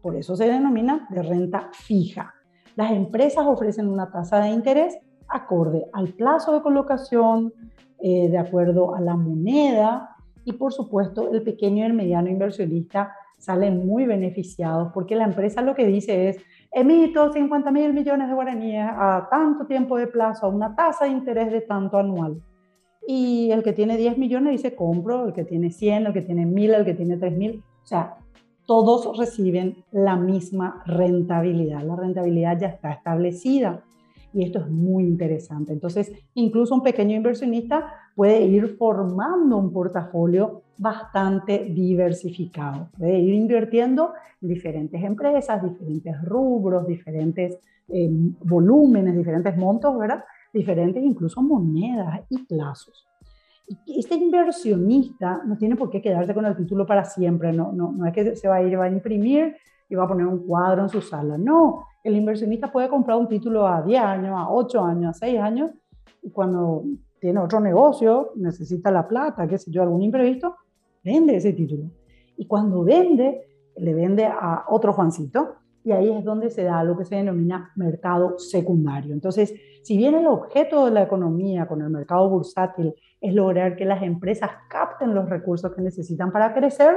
Por 0.00 0.16
eso 0.16 0.37
se 0.37 0.47
denomina 0.47 1.06
de 1.11 1.23
renta 1.23 1.71
fija. 1.73 2.35
Las 2.76 2.90
empresas 2.92 3.47
ofrecen 3.47 3.88
una 3.88 4.11
tasa 4.11 4.40
de 4.40 4.50
interés 4.50 4.99
acorde 5.28 5.87
al 5.92 6.09
plazo 6.09 6.52
de 6.52 6.62
colocación, 6.62 7.52
eh, 8.00 8.28
de 8.28 8.38
acuerdo 8.38 8.94
a 8.94 9.00
la 9.00 9.16
moneda 9.16 10.16
y 10.44 10.52
por 10.52 10.73
supuesto 10.73 11.33
el 11.33 11.42
pequeño 11.42 11.78
y 11.78 11.87
el 11.87 11.94
mediano 11.94 12.28
inversionista 12.28 13.14
salen 13.38 13.87
muy 13.87 14.06
beneficiados 14.06 14.90
porque 14.92 15.16
la 15.16 15.25
empresa 15.25 15.62
lo 15.62 15.75
que 15.75 15.87
dice 15.87 16.28
es 16.28 16.38
emito 16.71 17.33
50 17.33 17.71
mil 17.71 17.92
millones 17.92 18.28
de 18.28 18.35
guaraníes 18.35 18.87
a 18.90 19.28
tanto 19.30 19.66
tiempo 19.66 19.97
de 19.97 20.06
plazo, 20.06 20.47
a 20.47 20.49
una 20.49 20.75
tasa 20.75 21.04
de 21.04 21.12
interés 21.12 21.52
de 21.52 21.61
tanto 21.62 21.99
anual. 21.99 22.42
Y 23.06 23.50
el 23.50 23.62
que 23.62 23.73
tiene 23.73 23.96
10 23.96 24.18
millones 24.18 24.52
dice 24.52 24.75
compro, 24.75 25.26
el 25.26 25.32
que 25.32 25.44
tiene 25.44 25.70
100, 25.70 26.06
el 26.06 26.12
que 26.12 26.23
tiene 26.23 26.46
1000, 26.46 26.75
el 26.75 26.84
que 26.84 26.94
tiene 26.94 27.16
3000. 27.16 27.62
O 27.82 27.87
sea, 27.87 28.16
todos 28.66 29.16
reciben 29.18 29.84
la 29.92 30.16
misma 30.16 30.82
rentabilidad. 30.87 31.82
La 31.82 31.96
rentabilidad 31.96 32.58
ya 32.58 32.68
está 32.68 32.92
establecida 32.92 33.82
y 34.32 34.44
esto 34.44 34.58
es 34.58 34.68
muy 34.68 35.04
interesante. 35.04 35.73
Entonces, 35.73 36.12
incluso 36.34 36.75
un 36.75 36.82
pequeño 36.82 37.16
inversionista 37.16 37.92
puede 38.16 38.42
ir 38.42 38.76
formando 38.76 39.56
un 39.56 39.73
portafolio 39.73 40.62
bastante 40.76 41.66
diversificado. 41.70 42.88
Puede 42.99 43.18
ir 43.18 43.34
invirtiendo 43.34 44.12
en 44.42 44.49
diferentes 44.49 45.02
empresas, 45.02 45.62
diferentes 45.62 46.20
rubros, 46.23 46.87
diferentes 46.87 47.58
eh, 47.88 48.11
volúmenes, 48.42 49.16
diferentes 49.16 49.56
montos, 49.56 49.96
¿verdad? 49.99 50.25
Diferentes 50.54 51.02
incluso 51.02 51.42
monedas 51.42 52.23
y 52.30 52.38
plazos 52.44 53.06
este 53.87 54.14
inversionista 54.14 55.42
no 55.44 55.56
tiene 55.56 55.76
por 55.76 55.90
qué 55.90 56.02
quedarse 56.02 56.34
con 56.34 56.44
el 56.44 56.56
título 56.56 56.87
para 56.87 57.04
siempre, 57.04 57.52
no, 57.52 57.73
no, 57.73 57.92
no 57.92 58.06
es 58.06 58.12
que 58.12 58.37
se 58.37 58.49
va 58.49 58.56
a 58.56 58.62
ir, 58.62 58.78
va 58.78 58.84
a 58.84 58.90
imprimir 58.90 59.56
y 59.88 59.94
va 59.94 60.04
a 60.04 60.08
poner 60.08 60.26
un 60.26 60.46
cuadro 60.46 60.82
en 60.82 60.88
su 60.88 61.00
sala, 61.00 61.38
no, 61.38 61.87
el 62.02 62.16
inversionista 62.16 62.70
puede 62.70 62.88
comprar 62.88 63.16
un 63.16 63.28
título 63.28 63.66
a 63.66 63.82
10 63.82 64.02
años, 64.02 64.34
a 64.37 64.50
8 64.50 64.84
años, 64.84 65.16
a 65.16 65.18
6 65.18 65.40
años, 65.40 65.70
y 66.23 66.30
cuando 66.30 66.84
tiene 67.18 67.40
otro 67.40 67.61
negocio, 67.61 68.32
necesita 68.37 68.90
la 68.90 69.08
plata, 69.08 69.46
qué 69.46 69.58
sé 69.58 69.70
yo, 69.70 69.82
algún 69.82 70.02
imprevisto, 70.02 70.56
vende 71.02 71.37
ese 71.37 71.52
título. 71.52 71.84
Y 72.37 72.46
cuando 72.46 72.82
vende, 72.82 73.46
le 73.76 73.94
vende 73.94 74.26
a 74.26 74.64
otro 74.68 74.92
Juancito, 74.92 75.56
y 75.84 75.92
ahí 75.92 76.10
es 76.10 76.24
donde 76.24 76.50
se 76.50 76.64
da 76.64 76.82
lo 76.82 76.96
que 76.96 77.04
se 77.04 77.16
denomina 77.16 77.70
mercado 77.76 78.38
secundario. 78.38 79.12
Entonces, 79.12 79.54
si 79.82 79.98
bien 79.98 80.14
el 80.14 80.26
objeto 80.26 80.86
de 80.86 80.90
la 80.90 81.02
economía 81.02 81.66
con 81.66 81.82
el 81.82 81.90
mercado 81.90 82.28
bursátil 82.30 82.94
es 83.20 83.34
lograr 83.34 83.76
que 83.76 83.84
las 83.84 84.02
empresas 84.02 84.50
capten 84.70 85.14
los 85.14 85.28
recursos 85.28 85.74
que 85.74 85.82
necesitan 85.82 86.32
para 86.32 86.54
crecer, 86.54 86.96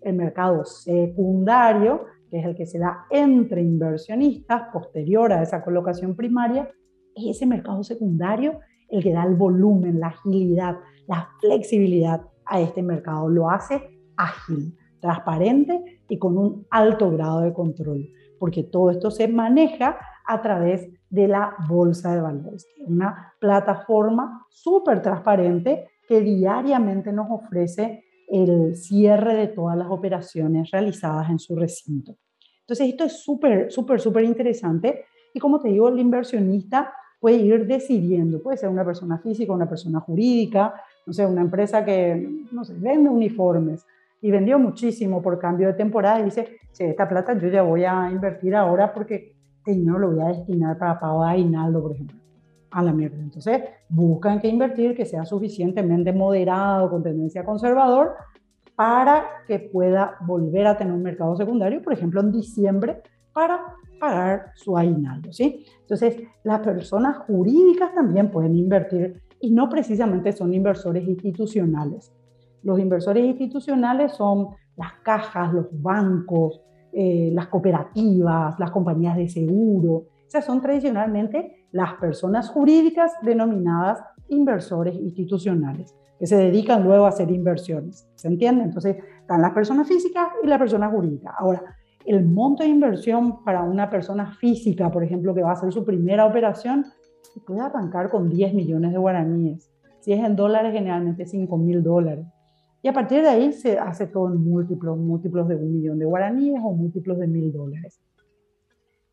el 0.00 0.14
mercado 0.14 0.64
secundario, 0.64 2.04
que 2.30 2.38
es 2.38 2.46
el 2.46 2.54
que 2.54 2.66
se 2.66 2.78
da 2.78 3.04
entre 3.10 3.62
inversionistas 3.62 4.68
posterior 4.72 5.32
a 5.32 5.42
esa 5.42 5.64
colocación 5.64 6.14
primaria, 6.14 6.70
es 7.16 7.36
ese 7.36 7.46
mercado 7.46 7.82
secundario 7.82 8.60
el 8.88 9.02
que 9.02 9.12
da 9.12 9.24
el 9.24 9.34
volumen, 9.34 9.98
la 9.98 10.08
agilidad, 10.08 10.76
la 11.08 11.28
flexibilidad 11.40 12.22
a 12.46 12.60
este 12.60 12.82
mercado. 12.82 13.28
Lo 13.28 13.50
hace 13.50 13.98
ágil 14.16 14.76
transparente 15.04 16.00
y 16.08 16.18
con 16.18 16.38
un 16.38 16.66
alto 16.70 17.10
grado 17.10 17.42
de 17.42 17.52
control, 17.52 18.08
porque 18.38 18.62
todo 18.62 18.90
esto 18.90 19.10
se 19.10 19.28
maneja 19.28 19.98
a 20.26 20.40
través 20.40 20.88
de 21.10 21.28
la 21.28 21.54
bolsa 21.68 22.14
de 22.14 22.22
valores, 22.22 22.66
una 22.86 23.34
plataforma 23.38 24.46
súper 24.48 25.02
transparente 25.02 25.90
que 26.08 26.22
diariamente 26.22 27.12
nos 27.12 27.26
ofrece 27.30 28.04
el 28.28 28.76
cierre 28.76 29.34
de 29.34 29.48
todas 29.48 29.76
las 29.76 29.88
operaciones 29.90 30.70
realizadas 30.70 31.28
en 31.28 31.38
su 31.38 31.54
recinto. 31.54 32.16
Entonces, 32.60 32.88
esto 32.88 33.04
es 33.04 33.22
súper, 33.22 33.70
súper, 33.70 34.00
súper 34.00 34.24
interesante 34.24 35.04
y 35.34 35.38
como 35.38 35.60
te 35.60 35.68
digo, 35.68 35.90
el 35.90 35.98
inversionista 35.98 36.94
puede 37.20 37.36
ir 37.36 37.66
decidiendo, 37.66 38.42
puede 38.42 38.56
ser 38.56 38.70
una 38.70 38.86
persona 38.86 39.18
física, 39.18 39.52
una 39.52 39.68
persona 39.68 40.00
jurídica, 40.00 40.74
no 41.04 41.12
sé, 41.12 41.26
una 41.26 41.42
empresa 41.42 41.84
que, 41.84 42.46
no 42.50 42.64
sé, 42.64 42.72
vende 42.78 43.10
uniformes, 43.10 43.84
y 44.24 44.30
vendió 44.30 44.58
muchísimo 44.58 45.20
por 45.20 45.38
cambio 45.38 45.66
de 45.66 45.74
temporada 45.74 46.18
y 46.18 46.24
dice, 46.24 46.56
si 46.72 46.82
esta 46.84 47.06
plata 47.06 47.38
yo 47.38 47.48
ya 47.48 47.60
voy 47.60 47.84
a 47.84 48.10
invertir 48.10 48.56
ahora 48.56 48.90
porque 48.90 49.34
este 49.58 49.72
dinero 49.72 49.98
lo 49.98 50.12
voy 50.12 50.22
a 50.22 50.28
destinar 50.28 50.78
para 50.78 50.98
pago 50.98 51.22
de 51.24 51.32
aguinaldo, 51.32 51.82
por 51.82 51.92
ejemplo. 51.92 52.16
A 52.70 52.82
la 52.82 52.94
mierda. 52.94 53.18
Entonces, 53.18 53.60
buscan 53.86 54.40
que 54.40 54.48
invertir 54.48 54.96
que 54.96 55.04
sea 55.04 55.26
suficientemente 55.26 56.10
moderado, 56.14 56.88
con 56.88 57.02
tendencia 57.02 57.44
conservador, 57.44 58.14
para 58.74 59.26
que 59.46 59.58
pueda 59.58 60.16
volver 60.22 60.68
a 60.68 60.78
tener 60.78 60.94
un 60.94 61.02
mercado 61.02 61.36
secundario, 61.36 61.82
por 61.82 61.92
ejemplo, 61.92 62.22
en 62.22 62.32
diciembre, 62.32 63.02
para 63.34 63.60
pagar 64.00 64.52
su 64.54 64.78
aguinaldo, 64.78 65.34
¿sí? 65.34 65.66
Entonces, 65.82 66.16
las 66.44 66.60
personas 66.60 67.18
jurídicas 67.26 67.94
también 67.94 68.30
pueden 68.30 68.54
invertir 68.54 69.22
y 69.38 69.50
no 69.50 69.68
precisamente 69.68 70.32
son 70.32 70.54
inversores 70.54 71.06
institucionales. 71.06 72.10
Los 72.64 72.80
inversores 72.80 73.24
institucionales 73.24 74.12
son 74.12 74.48
las 74.76 74.94
cajas, 75.04 75.52
los 75.52 75.66
bancos, 75.70 76.60
eh, 76.92 77.30
las 77.32 77.48
cooperativas, 77.48 78.58
las 78.58 78.70
compañías 78.70 79.16
de 79.16 79.28
seguro. 79.28 80.06
Esas 80.26 80.44
son 80.44 80.60
tradicionalmente 80.60 81.66
las 81.72 81.94
personas 81.94 82.48
jurídicas 82.50 83.12
denominadas 83.22 84.02
inversores 84.28 84.94
institucionales, 84.94 85.94
que 86.18 86.26
se 86.26 86.36
dedican 86.36 86.82
luego 86.84 87.04
a 87.04 87.10
hacer 87.10 87.30
inversiones. 87.30 88.08
¿Se 88.14 88.28
entiende? 88.28 88.64
Entonces, 88.64 88.96
están 89.20 89.42
las 89.42 89.52
personas 89.52 89.86
físicas 89.86 90.28
y 90.42 90.46
la 90.46 90.58
persona 90.58 90.88
jurídica. 90.88 91.34
Ahora, 91.38 91.62
el 92.06 92.24
monto 92.24 92.62
de 92.62 92.68
inversión 92.68 93.44
para 93.44 93.62
una 93.62 93.90
persona 93.90 94.32
física, 94.36 94.90
por 94.90 95.04
ejemplo, 95.04 95.34
que 95.34 95.42
va 95.42 95.50
a 95.50 95.54
hacer 95.54 95.72
su 95.72 95.84
primera 95.84 96.26
operación, 96.26 96.84
puede 97.46 97.60
arrancar 97.60 98.10
con 98.10 98.30
10 98.30 98.54
millones 98.54 98.92
de 98.92 98.98
guaraníes. 98.98 99.70
Si 100.00 100.12
es 100.12 100.24
en 100.24 100.36
dólares, 100.36 100.72
generalmente 100.72 101.26
5 101.26 101.56
mil 101.56 101.82
dólares. 101.82 102.26
Y 102.84 102.88
a 102.88 102.92
partir 102.92 103.22
de 103.22 103.30
ahí 103.30 103.50
se 103.54 103.78
hace 103.78 104.06
todo 104.06 104.28
en 104.28 104.44
múltiplos, 104.44 104.98
múltiplos 104.98 105.48
de 105.48 105.56
un 105.56 105.72
millón 105.72 105.98
de 105.98 106.04
guaraníes 106.04 106.60
o 106.62 106.70
múltiplos 106.70 107.18
de 107.18 107.26
mil 107.26 107.50
dólares. 107.50 107.98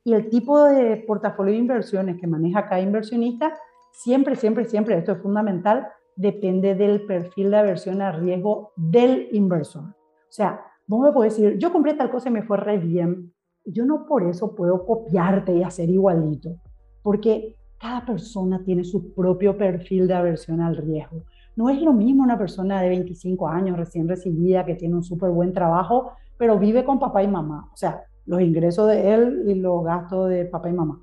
Y 0.03 0.11
el 0.11 0.27
tipo 0.27 0.61
de 0.65 0.97
portafolio 1.07 1.53
de 1.53 1.59
inversiones 1.59 2.19
que 2.19 2.27
maneja 2.27 2.67
cada 2.67 2.81
inversionista, 2.81 3.53
siempre, 3.93 4.35
siempre, 4.35 4.65
siempre, 4.65 4.97
esto 4.97 5.13
es 5.13 5.19
fundamental, 5.19 5.87
depende 6.17 6.75
del 6.75 7.05
perfil 7.05 7.49
de 7.51 7.57
aversión 7.59 8.01
a 8.01 8.11
riesgo 8.11 8.73
del 8.75 9.29
inversor. 9.31 9.83
O 9.83 10.31
sea, 10.31 10.59
vos 10.85 10.99
me 10.99 11.13
podés 11.13 11.37
decir, 11.37 11.57
yo 11.57 11.71
compré 11.71 11.93
tal 11.93 12.11
cosa 12.11 12.27
y 12.27 12.33
me 12.33 12.43
fue 12.43 12.57
re 12.57 12.77
bien. 12.77 13.31
Yo 13.63 13.85
no 13.85 14.05
por 14.05 14.23
eso 14.23 14.53
puedo 14.53 14.85
copiarte 14.85 15.55
y 15.55 15.63
hacer 15.63 15.89
igualito, 15.89 16.57
porque 17.01 17.55
cada 17.79 18.05
persona 18.05 18.61
tiene 18.65 18.83
su 18.83 19.13
propio 19.13 19.57
perfil 19.57 20.09
de 20.09 20.13
aversión 20.13 20.59
al 20.59 20.75
riesgo. 20.75 21.23
No 21.55 21.69
es 21.69 21.81
lo 21.81 21.93
mismo 21.93 22.23
una 22.23 22.37
persona 22.37 22.81
de 22.81 22.89
25 22.89 23.47
años 23.47 23.77
recién 23.77 24.07
recibida 24.07 24.65
que 24.65 24.75
tiene 24.75 24.95
un 24.95 25.03
súper 25.03 25.31
buen 25.31 25.53
trabajo, 25.53 26.13
pero 26.37 26.57
vive 26.57 26.83
con 26.85 26.99
papá 26.99 27.23
y 27.23 27.27
mamá. 27.27 27.69
O 27.73 27.77
sea, 27.77 28.03
los 28.25 28.41
ingresos 28.41 28.87
de 28.87 29.13
él 29.13 29.43
y 29.47 29.55
los 29.55 29.83
gastos 29.83 30.29
de 30.29 30.45
papá 30.45 30.69
y 30.69 30.73
mamá. 30.73 30.99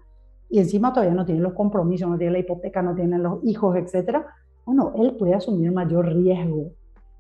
Y 0.48 0.58
encima 0.58 0.92
todavía 0.92 1.14
no 1.14 1.26
tiene 1.26 1.40
los 1.40 1.52
compromisos, 1.52 2.08
no 2.08 2.16
tiene 2.16 2.32
la 2.32 2.38
hipoteca, 2.38 2.82
no 2.82 2.94
tiene 2.94 3.18
los 3.18 3.44
hijos, 3.44 3.76
etc. 3.76 4.22
Bueno, 4.64 4.92
él 4.96 5.16
puede 5.16 5.34
asumir 5.34 5.70
mayor 5.72 6.06
riesgo. 6.06 6.72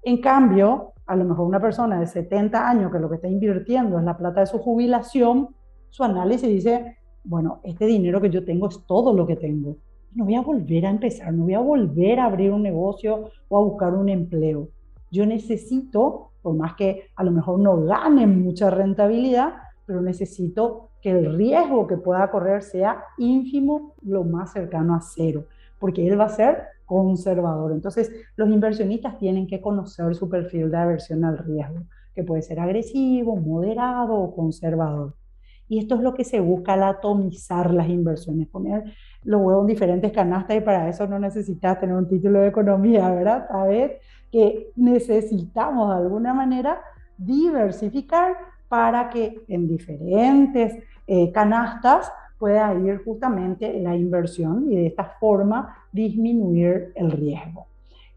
En 0.02 0.20
cambio, 0.20 0.92
a 1.06 1.16
lo 1.16 1.24
mejor 1.24 1.46
una 1.46 1.60
persona 1.60 2.00
de 2.00 2.06
70 2.06 2.68
años 2.68 2.90
que 2.90 2.98
lo 2.98 3.08
que 3.08 3.16
está 3.16 3.28
invirtiendo 3.28 3.98
es 3.98 4.04
la 4.04 4.16
plata 4.16 4.40
de 4.40 4.46
su 4.46 4.58
jubilación, 4.58 5.48
su 5.90 6.04
análisis 6.04 6.48
dice, 6.48 6.98
bueno, 7.24 7.60
este 7.64 7.86
dinero 7.86 8.20
que 8.20 8.30
yo 8.30 8.44
tengo 8.44 8.68
es 8.68 8.84
todo 8.86 9.14
lo 9.14 9.26
que 9.26 9.36
tengo. 9.36 9.76
No 10.14 10.24
voy 10.24 10.34
a 10.34 10.40
volver 10.40 10.86
a 10.86 10.90
empezar, 10.90 11.32
no 11.32 11.44
voy 11.44 11.54
a 11.54 11.60
volver 11.60 12.18
a 12.18 12.24
abrir 12.24 12.50
un 12.50 12.62
negocio 12.62 13.30
o 13.48 13.58
a 13.58 13.62
buscar 13.62 13.94
un 13.94 14.08
empleo. 14.08 14.68
Yo 15.10 15.26
necesito, 15.26 16.30
por 16.42 16.54
más 16.54 16.74
que 16.74 17.10
a 17.16 17.24
lo 17.24 17.30
mejor 17.30 17.58
no 17.60 17.82
gane 17.82 18.26
mucha 18.26 18.70
rentabilidad, 18.70 19.54
pero 19.86 20.00
necesito 20.00 20.90
que 21.00 21.10
el 21.10 21.36
riesgo 21.36 21.86
que 21.86 21.96
pueda 21.96 22.30
correr 22.30 22.62
sea 22.62 23.04
ínfimo, 23.16 23.94
lo 24.02 24.24
más 24.24 24.52
cercano 24.52 24.94
a 24.94 25.00
cero, 25.00 25.44
porque 25.78 26.06
él 26.06 26.18
va 26.18 26.24
a 26.24 26.30
ser 26.30 26.62
conservador. 26.84 27.72
Entonces, 27.72 28.10
los 28.36 28.48
inversionistas 28.48 29.18
tienen 29.18 29.46
que 29.46 29.60
conocer 29.60 30.14
su 30.14 30.28
perfil 30.28 30.70
de 30.70 30.76
aversión 30.76 31.24
al 31.24 31.38
riesgo, 31.38 31.84
que 32.14 32.24
puede 32.24 32.42
ser 32.42 32.60
agresivo, 32.60 33.36
moderado 33.36 34.14
o 34.14 34.34
conservador. 34.34 35.14
Y 35.68 35.78
esto 35.78 35.96
es 35.96 36.00
lo 36.00 36.14
que 36.14 36.24
se 36.24 36.40
busca 36.40 36.74
al 36.74 36.82
atomizar 36.82 37.72
las 37.72 37.88
inversiones, 37.88 38.48
poner 38.48 38.84
los 39.24 39.40
huevos 39.40 39.62
en 39.62 39.66
diferentes 39.68 40.12
canastas 40.12 40.56
y 40.56 40.60
para 40.60 40.88
eso 40.88 41.06
no 41.06 41.18
necesitas 41.18 41.78
tener 41.80 41.96
un 41.96 42.08
título 42.08 42.40
de 42.40 42.48
economía, 42.48 43.10
¿verdad? 43.10 43.46
Sabes 43.48 43.92
que 44.30 44.70
necesitamos 44.76 45.90
de 45.90 46.02
alguna 46.02 46.34
manera 46.34 46.80
diversificar 47.16 48.36
para 48.68 49.08
que 49.10 49.42
en 49.48 49.66
diferentes 49.68 50.82
eh, 51.06 51.32
canastas 51.32 52.12
pueda 52.38 52.72
ir 52.74 53.02
justamente 53.04 53.80
la 53.80 53.96
inversión 53.96 54.70
y 54.70 54.76
de 54.76 54.86
esta 54.86 55.04
forma 55.04 55.76
disminuir 55.90 56.92
el 56.94 57.10
riesgo. 57.10 57.66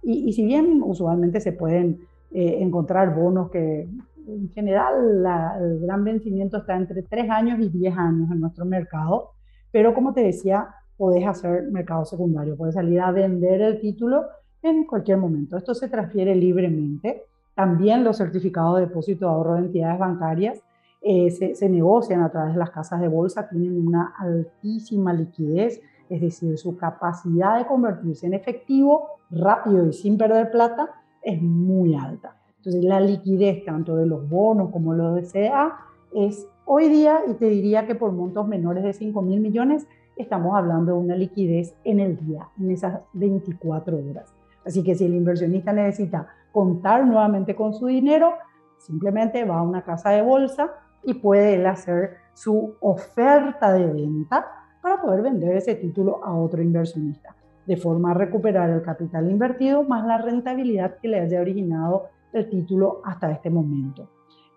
Y, 0.04 0.34
si 0.34 0.46
bien 0.46 0.82
usualmente 0.84 1.40
se 1.40 1.54
pueden 1.54 2.02
eh, 2.32 2.58
encontrar 2.60 3.16
bonos 3.16 3.52
que 3.52 3.88
en 4.28 4.50
general 4.50 5.26
el 5.60 5.80
gran 5.80 6.04
vencimiento 6.04 6.58
está 6.58 6.76
entre 6.76 7.04
3 7.04 7.30
años 7.30 7.60
y 7.60 7.70
10 7.70 7.98
años 7.98 8.32
en 8.32 8.40
nuestro 8.40 8.66
mercado, 8.66 9.32
pero 9.72 9.94
como 9.94 10.14
te 10.14 10.22
decía, 10.22 10.70
podés 11.02 11.26
hacer 11.26 11.64
mercado 11.72 12.06
secundario, 12.06 12.56
puedes 12.56 12.76
salir 12.76 13.02
a 13.02 13.10
vender 13.10 13.60
el 13.60 13.80
título 13.80 14.28
en 14.62 14.86
cualquier 14.86 15.18
momento. 15.18 15.58
Esto 15.58 15.74
se 15.74 15.88
transfiere 15.88 16.36
libremente 16.36 17.24
también 17.56 18.04
los 18.04 18.18
certificados 18.18 18.76
de 18.76 18.86
depósito 18.86 19.26
de 19.26 19.32
ahorro 19.32 19.54
de 19.56 19.62
entidades 19.62 19.98
bancarias 19.98 20.62
eh, 21.02 21.32
se, 21.32 21.70
negocian 21.70 22.22
a 22.22 22.30
través 22.30 22.54
de 22.54 22.60
las 22.60 22.70
casas 22.70 23.02
de 23.02 23.08
bolsa, 23.08 23.50
tienen 23.50 23.84
una 23.88 24.14
altísima 24.16 25.12
liquidez, 25.12 25.82
es 26.08 26.22
decir, 26.22 26.56
su 26.60 26.78
capacidad 26.78 27.58
de 27.58 27.66
convertirse 27.66 28.28
en 28.28 28.36
efectivo 28.36 29.08
rápido 29.32 29.88
y 29.88 29.94
sin 29.94 30.20
perder 30.20 30.52
plata 30.52 30.92
es 31.24 31.42
muy 31.42 31.96
alta. 31.96 32.36
Entonces, 32.58 32.84
la 32.84 33.02
liquidez 33.02 33.66
tanto 33.66 33.96
de 33.96 34.06
los 34.06 34.30
bonos 34.30 34.70
como 34.70 34.94
los 34.94 35.16
de 35.16 35.24
CDA 35.24 35.80
es 36.14 36.48
hoy 36.66 36.90
día, 36.90 37.22
y 37.28 37.34
te 37.34 37.46
diría 37.46 37.88
que 37.88 37.96
por 37.96 38.12
montos 38.12 38.48
menores 38.48 38.84
de 38.84 38.94
5 38.94 39.20
mil 39.24 39.42
millones, 39.42 39.88
estamos 40.22 40.56
hablando 40.56 40.94
de 40.94 40.98
una 41.00 41.16
liquidez 41.16 41.76
en 41.84 42.00
el 42.00 42.18
día, 42.18 42.48
en 42.60 42.72
esas 42.72 43.02
24 43.14 43.98
horas. 43.98 44.34
Así 44.66 44.84
que 44.84 44.96
si 44.96 45.06
el 45.06 45.16
inversionista 45.16 45.74
necesita 45.74 46.28
contar 46.52 47.06
nuevamente 47.06 47.56
con 47.56 47.74
su 47.74 47.88
dinero, 47.88 48.34
simplemente 48.78 49.44
va 49.46 49.60
a 49.60 49.64
una 49.64 49.84
casa 49.84 50.12
de 50.12 50.22
bolsa 50.22 50.72
y 51.04 51.16
puede 51.16 51.56
él 51.56 51.66
hacer 51.66 52.18
su 52.34 52.76
oferta 52.80 53.74
de 53.74 53.88
venta 53.88 54.46
para 54.82 55.02
poder 55.02 55.22
vender 55.22 55.58
ese 55.58 55.76
título 55.76 56.24
a 56.24 56.34
otro 56.36 56.62
inversionista, 56.62 57.36
de 57.66 57.78
forma 57.78 58.12
a 58.12 58.14
recuperar 58.14 58.70
el 58.70 58.82
capital 58.82 59.30
invertido 59.30 59.84
más 59.84 60.06
la 60.06 60.18
rentabilidad 60.18 60.98
que 60.98 61.08
le 61.08 61.20
haya 61.20 61.42
originado 61.42 62.08
el 62.34 62.50
título 62.50 63.02
hasta 63.04 63.32
este 63.32 63.50
momento. 63.50 64.10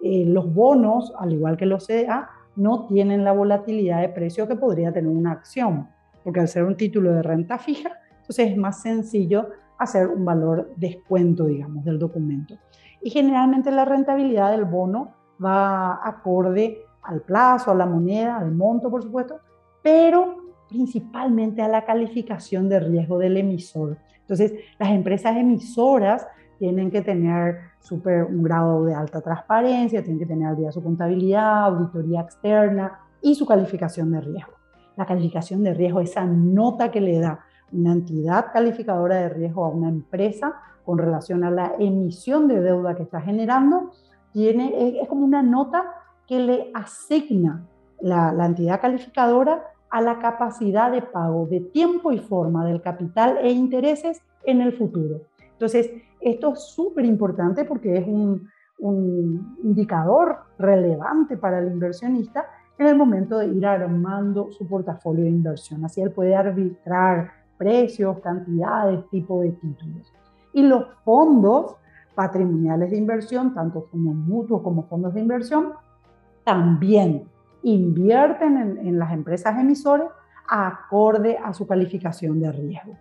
Eh, 0.02 0.24
los 0.26 0.52
bonos, 0.52 1.12
al 1.18 1.32
igual 1.32 1.56
que 1.56 1.66
los 1.66 1.86
CDA, 1.86 2.28
no 2.56 2.86
tienen 2.86 3.24
la 3.24 3.32
volatilidad 3.32 4.00
de 4.00 4.08
precio 4.08 4.48
que 4.48 4.56
podría 4.56 4.92
tener 4.92 5.10
una 5.10 5.32
acción, 5.32 5.88
porque 6.22 6.40
al 6.40 6.48
ser 6.48 6.64
un 6.64 6.76
título 6.76 7.12
de 7.12 7.22
renta 7.22 7.58
fija, 7.58 7.92
entonces 8.20 8.50
es 8.50 8.56
más 8.56 8.80
sencillo 8.82 9.48
hacer 9.78 10.06
un 10.08 10.24
valor 10.24 10.72
descuento, 10.76 11.46
digamos, 11.46 11.84
del 11.84 11.98
documento. 11.98 12.56
Y 13.02 13.10
generalmente 13.10 13.70
la 13.70 13.84
rentabilidad 13.84 14.50
del 14.50 14.64
bono 14.64 15.12
va 15.44 16.00
acorde 16.06 16.78
al 17.02 17.20
plazo, 17.20 17.70
a 17.70 17.74
la 17.74 17.86
moneda, 17.86 18.38
al 18.38 18.52
monto, 18.52 18.90
por 18.90 19.02
supuesto, 19.02 19.40
pero 19.82 20.54
principalmente 20.68 21.60
a 21.60 21.68
la 21.68 21.84
calificación 21.84 22.68
de 22.68 22.80
riesgo 22.80 23.18
del 23.18 23.36
emisor. 23.36 23.98
Entonces, 24.20 24.54
las 24.78 24.90
empresas 24.90 25.36
emisoras 25.36 26.26
tienen 26.58 26.90
que 26.90 27.02
tener 27.02 27.58
super, 27.80 28.24
un 28.24 28.42
grado 28.42 28.84
de 28.84 28.94
alta 28.94 29.20
transparencia, 29.20 30.02
tienen 30.02 30.18
que 30.18 30.26
tener 30.26 30.48
al 30.48 30.56
día 30.56 30.72
su 30.72 30.82
contabilidad, 30.82 31.64
auditoría 31.64 32.22
externa 32.22 33.00
y 33.20 33.34
su 33.34 33.46
calificación 33.46 34.12
de 34.12 34.20
riesgo. 34.20 34.52
La 34.96 35.06
calificación 35.06 35.62
de 35.62 35.74
riesgo, 35.74 36.00
esa 36.00 36.24
nota 36.24 36.90
que 36.90 37.00
le 37.00 37.18
da 37.18 37.40
una 37.72 37.92
entidad 37.92 38.46
calificadora 38.52 39.16
de 39.16 39.28
riesgo 39.30 39.64
a 39.64 39.68
una 39.68 39.88
empresa 39.88 40.54
con 40.84 40.98
relación 40.98 41.44
a 41.44 41.50
la 41.50 41.72
emisión 41.78 42.46
de 42.46 42.60
deuda 42.60 42.94
que 42.94 43.02
está 43.02 43.20
generando, 43.20 43.90
tiene, 44.32 45.00
es 45.00 45.08
como 45.08 45.24
una 45.24 45.42
nota 45.42 45.84
que 46.26 46.38
le 46.38 46.70
asigna 46.74 47.66
la, 48.00 48.32
la 48.32 48.46
entidad 48.46 48.80
calificadora 48.80 49.64
a 49.90 50.00
la 50.00 50.18
capacidad 50.18 50.90
de 50.90 51.02
pago 51.02 51.46
de 51.46 51.60
tiempo 51.60 52.12
y 52.12 52.18
forma 52.18 52.64
del 52.64 52.82
capital 52.82 53.38
e 53.40 53.50
intereses 53.50 54.22
en 54.44 54.60
el 54.60 54.72
futuro. 54.72 55.20
Entonces, 55.64 55.92
esto 56.20 56.52
es 56.52 56.60
súper 56.60 57.06
importante 57.06 57.64
porque 57.64 57.96
es 57.96 58.06
un, 58.06 58.46
un, 58.80 59.56
indicador 59.62 60.40
relevante 60.58 61.38
para 61.38 61.58
el 61.58 61.72
inversionista 61.72 62.44
en 62.76 62.88
el 62.88 62.96
momento 62.96 63.38
de 63.38 63.46
ir 63.46 63.64
armando 63.64 64.52
su 64.52 64.68
portafolio 64.68 65.24
de 65.24 65.30
inversión. 65.30 65.82
Así 65.82 66.02
él 66.02 66.10
puede 66.10 66.36
arbitrar 66.36 67.30
precios, 67.56 68.18
cantidades, 68.20 69.08
tipo 69.08 69.40
de 69.40 69.52
títulos. 69.52 70.12
Y 70.52 70.64
los 70.64 70.84
fondos 71.02 71.76
patrimoniales 72.14 72.90
de 72.90 72.98
inversión, 72.98 73.54
tanto 73.54 73.86
fondos 73.90 74.14
mutuos 74.16 74.60
como 74.60 74.82
fondos 74.82 75.14
de 75.14 75.20
inversión, 75.20 75.72
también 76.44 77.24
invierten 77.62 78.58
en, 78.58 78.86
en 78.86 78.98
las 78.98 79.14
empresas 79.14 79.58
emisoras 79.58 80.10
acorde 80.46 81.38
a 81.38 81.54
su 81.54 81.66
calificación 81.66 82.38
de 82.38 82.52
riesgo. 82.52 82.98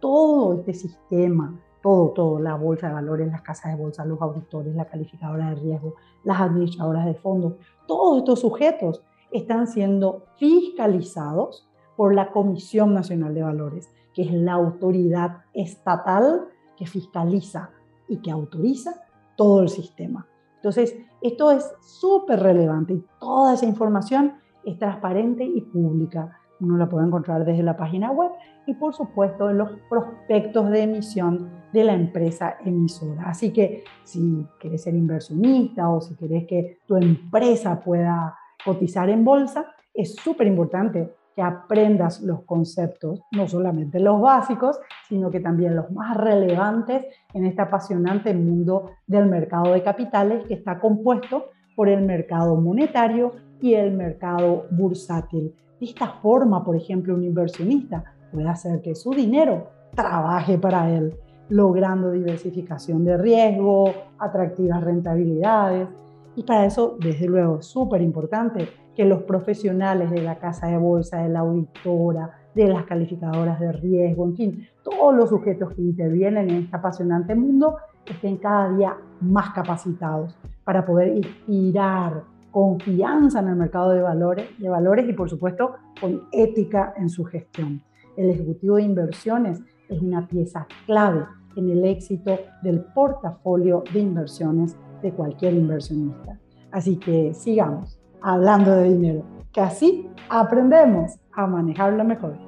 Todo 0.00 0.54
este 0.54 0.72
sistema, 0.72 1.54
todo, 1.82 2.10
todo, 2.10 2.40
la 2.40 2.54
bolsa 2.54 2.88
de 2.88 2.94
valores, 2.94 3.30
las 3.30 3.42
casas 3.42 3.72
de 3.72 3.82
bolsa, 3.82 4.04
los 4.04 4.20
auditores, 4.20 4.74
la 4.74 4.86
calificadora 4.86 5.50
de 5.50 5.56
riesgo, 5.56 5.94
las 6.24 6.40
administradoras 6.40 7.06
de 7.06 7.14
fondos, 7.14 7.54
todos 7.86 8.18
estos 8.18 8.40
sujetos 8.40 9.02
están 9.30 9.66
siendo 9.66 10.24
fiscalizados 10.36 11.68
por 11.96 12.14
la 12.14 12.30
Comisión 12.30 12.94
Nacional 12.94 13.34
de 13.34 13.42
Valores, 13.42 13.90
que 14.14 14.22
es 14.22 14.32
la 14.32 14.52
autoridad 14.52 15.38
estatal 15.52 16.48
que 16.76 16.86
fiscaliza 16.86 17.70
y 18.08 18.18
que 18.18 18.30
autoriza 18.30 19.02
todo 19.36 19.62
el 19.62 19.68
sistema. 19.68 20.26
Entonces, 20.56 20.96
esto 21.20 21.50
es 21.50 21.70
súper 21.80 22.40
relevante 22.40 22.94
y 22.94 23.04
toda 23.20 23.54
esa 23.54 23.66
información 23.66 24.34
es 24.64 24.78
transparente 24.78 25.44
y 25.44 25.60
pública. 25.60 26.40
Uno 26.60 26.76
la 26.76 26.88
puede 26.88 27.06
encontrar 27.06 27.44
desde 27.44 27.62
la 27.62 27.76
página 27.76 28.10
web 28.10 28.30
y 28.66 28.74
por 28.74 28.94
supuesto 28.94 29.50
en 29.50 29.58
los 29.58 29.70
prospectos 29.88 30.70
de 30.70 30.82
emisión 30.82 31.50
de 31.72 31.84
la 31.84 31.92
empresa 31.92 32.56
emisora. 32.64 33.24
Así 33.26 33.52
que 33.52 33.84
si 34.04 34.46
quieres 34.58 34.82
ser 34.82 34.94
inversionista 34.94 35.88
o 35.90 36.00
si 36.00 36.14
quieres 36.14 36.46
que 36.46 36.78
tu 36.86 36.96
empresa 36.96 37.80
pueda 37.80 38.36
cotizar 38.64 39.08
en 39.10 39.24
bolsa, 39.24 39.66
es 39.92 40.14
súper 40.14 40.46
importante 40.46 41.14
que 41.34 41.42
aprendas 41.42 42.22
los 42.22 42.44
conceptos, 42.44 43.20
no 43.32 43.46
solamente 43.46 44.00
los 44.00 44.20
básicos, 44.22 44.80
sino 45.06 45.30
que 45.30 45.40
también 45.40 45.76
los 45.76 45.90
más 45.90 46.16
relevantes 46.16 47.04
en 47.34 47.44
este 47.44 47.60
apasionante 47.60 48.32
mundo 48.32 48.92
del 49.06 49.26
mercado 49.26 49.72
de 49.74 49.82
capitales 49.82 50.46
que 50.46 50.54
está 50.54 50.80
compuesto 50.80 51.50
por 51.76 51.90
el 51.90 52.02
mercado 52.06 52.56
monetario 52.56 53.34
y 53.60 53.74
el 53.74 53.92
mercado 53.92 54.66
bursátil. 54.70 55.54
De 55.78 55.86
esta 55.86 56.08
forma, 56.08 56.64
por 56.64 56.74
ejemplo, 56.74 57.14
un 57.14 57.22
inversionista 57.22 58.02
puede 58.32 58.48
hacer 58.48 58.80
que 58.80 58.94
su 58.94 59.10
dinero 59.10 59.68
trabaje 59.94 60.56
para 60.56 60.90
él, 60.90 61.14
logrando 61.50 62.12
diversificación 62.12 63.04
de 63.04 63.18
riesgo, 63.18 63.92
atractivas 64.18 64.82
rentabilidades. 64.82 65.88
Y 66.34 66.44
para 66.44 66.64
eso, 66.64 66.96
desde 66.98 67.26
luego, 67.26 67.58
es 67.58 67.66
súper 67.66 68.00
importante 68.00 68.68
que 68.94 69.04
los 69.04 69.22
profesionales 69.24 70.10
de 70.10 70.22
la 70.22 70.38
casa 70.38 70.68
de 70.68 70.78
bolsa, 70.78 71.18
de 71.18 71.28
la 71.28 71.40
auditora, 71.40 72.30
de 72.54 72.68
las 72.68 72.84
calificadoras 72.84 73.60
de 73.60 73.72
riesgo, 73.72 74.24
en 74.24 74.34
fin, 74.34 74.68
todos 74.82 75.14
los 75.14 75.28
sujetos 75.28 75.74
que 75.74 75.82
intervienen 75.82 76.48
en 76.48 76.62
este 76.62 76.76
apasionante 76.76 77.34
mundo 77.34 77.76
estén 78.06 78.38
cada 78.38 78.70
día 78.74 78.96
más 79.20 79.50
capacitados 79.50 80.34
para 80.64 80.86
poder 80.86 81.08
inspirar 81.08 82.22
confianza 82.56 83.40
en 83.40 83.48
el 83.48 83.56
mercado 83.56 83.90
de 83.90 84.00
valores, 84.00 84.46
de 84.58 84.70
valores 84.70 85.06
y 85.06 85.12
por 85.12 85.28
supuesto 85.28 85.74
con 86.00 86.22
ética 86.32 86.94
en 86.96 87.10
su 87.10 87.22
gestión. 87.22 87.82
El 88.16 88.30
ejecutivo 88.30 88.76
de 88.76 88.82
inversiones 88.84 89.60
es 89.90 90.00
una 90.00 90.26
pieza 90.26 90.66
clave 90.86 91.26
en 91.54 91.68
el 91.68 91.84
éxito 91.84 92.34
del 92.62 92.80
portafolio 92.94 93.84
de 93.92 94.00
inversiones 94.00 94.74
de 95.02 95.12
cualquier 95.12 95.52
inversionista. 95.52 96.40
Así 96.72 96.96
que 96.96 97.34
sigamos 97.34 98.00
hablando 98.22 98.74
de 98.74 98.84
dinero, 98.84 99.22
que 99.52 99.60
así 99.60 100.08
aprendemos 100.30 101.12
a 101.32 101.46
manejarlo 101.46 102.04
mejor. 102.04 102.38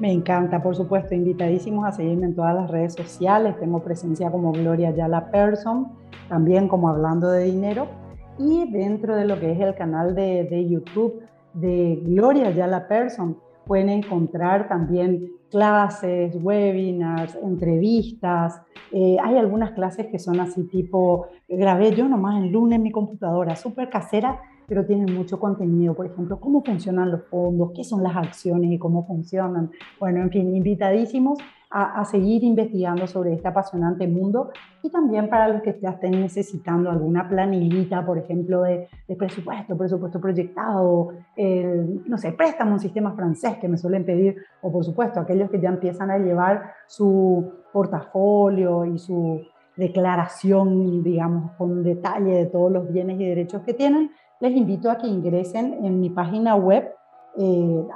Me 0.00 0.12
encanta, 0.12 0.62
por 0.62 0.76
supuesto, 0.76 1.14
invitadísimos 1.14 1.84
a 1.84 1.92
seguirme 1.92 2.24
en 2.24 2.34
todas 2.34 2.54
las 2.54 2.70
redes 2.70 2.94
sociales. 2.94 3.60
Tengo 3.60 3.80
presencia 3.80 4.30
como 4.30 4.52
Gloria 4.52 4.92
Yala 4.92 5.30
Person, 5.30 5.88
también 6.30 6.68
como 6.68 6.88
Hablando 6.88 7.28
de 7.28 7.44
Dinero. 7.44 8.02
Y 8.38 8.70
dentro 8.70 9.16
de 9.16 9.24
lo 9.24 9.38
que 9.38 9.52
es 9.52 9.60
el 9.60 9.74
canal 9.74 10.14
de, 10.14 10.44
de 10.44 10.68
YouTube 10.68 11.22
de 11.52 12.00
Gloria 12.02 12.50
Yala 12.50 12.88
Person, 12.88 13.38
pueden 13.64 13.88
encontrar 13.88 14.68
también 14.68 15.30
clases, 15.50 16.36
webinars, 16.42 17.36
entrevistas. 17.36 18.60
Eh, 18.92 19.16
hay 19.22 19.36
algunas 19.36 19.70
clases 19.70 20.06
que 20.06 20.18
son 20.18 20.40
así 20.40 20.64
tipo, 20.64 21.28
grabé 21.48 21.94
yo 21.94 22.08
nomás 22.08 22.42
el 22.42 22.50
lunes 22.50 22.76
en 22.76 22.82
mi 22.82 22.90
computadora, 22.90 23.54
súper 23.56 23.88
casera, 23.88 24.40
pero 24.66 24.84
tienen 24.84 25.14
mucho 25.14 25.38
contenido, 25.38 25.94
por 25.94 26.06
ejemplo, 26.06 26.40
cómo 26.40 26.62
funcionan 26.64 27.10
los 27.10 27.22
fondos, 27.28 27.72
qué 27.74 27.84
son 27.84 28.02
las 28.02 28.16
acciones 28.16 28.72
y 28.72 28.78
cómo 28.78 29.06
funcionan. 29.06 29.70
Bueno, 30.00 30.22
en 30.22 30.30
fin, 30.30 30.56
invitadísimos 30.56 31.38
a, 31.76 32.04
seguir 32.04 32.44
investigando 32.44 33.04
sobre 33.08 33.34
este 33.34 33.48
apasionante 33.48 34.06
mundo 34.06 34.52
y 34.80 34.90
también 34.90 35.28
para 35.28 35.48
los 35.48 35.60
que 35.60 35.76
ya 35.82 35.90
estén 35.90 36.12
necesitando 36.12 36.88
alguna 36.88 37.28
planillita, 37.28 38.06
por 38.06 38.16
ejemplo, 38.16 38.62
de, 38.62 38.88
presupuesto, 39.18 39.76
presupuesto 39.76 40.20
proyectado, 40.20 41.08
no 41.36 42.16
sé, 42.16 42.30
préstamo 42.30 42.74
un 42.74 42.78
sistema 42.78 43.12
francés 43.14 43.56
que 43.60 43.66
me 43.66 43.76
suelen 43.76 44.04
pedir, 44.04 44.36
o 44.62 44.70
por 44.70 44.84
supuesto, 44.84 45.18
aquellos 45.18 45.50
que 45.50 45.60
ya 45.60 45.68
empiezan 45.68 46.12
a 46.12 46.18
llevar 46.18 46.74
su 46.86 47.52
portafolio 47.72 48.84
y 48.84 48.96
su 49.00 49.42
declaración, 49.76 51.02
digamos, 51.02 51.52
con 51.58 51.82
detalle 51.82 52.36
de 52.36 52.46
todos 52.46 52.70
los 52.70 52.92
bienes 52.92 53.18
y 53.18 53.26
derechos 53.26 53.62
que 53.62 53.74
tienen, 53.74 54.12
les 54.38 54.54
invito 54.54 54.92
a 54.92 54.98
que 54.98 55.08
ingresen 55.08 55.84
en 55.84 55.98
mi 55.98 56.08
página 56.08 56.54
web, 56.54 56.88
eh, 57.36 57.88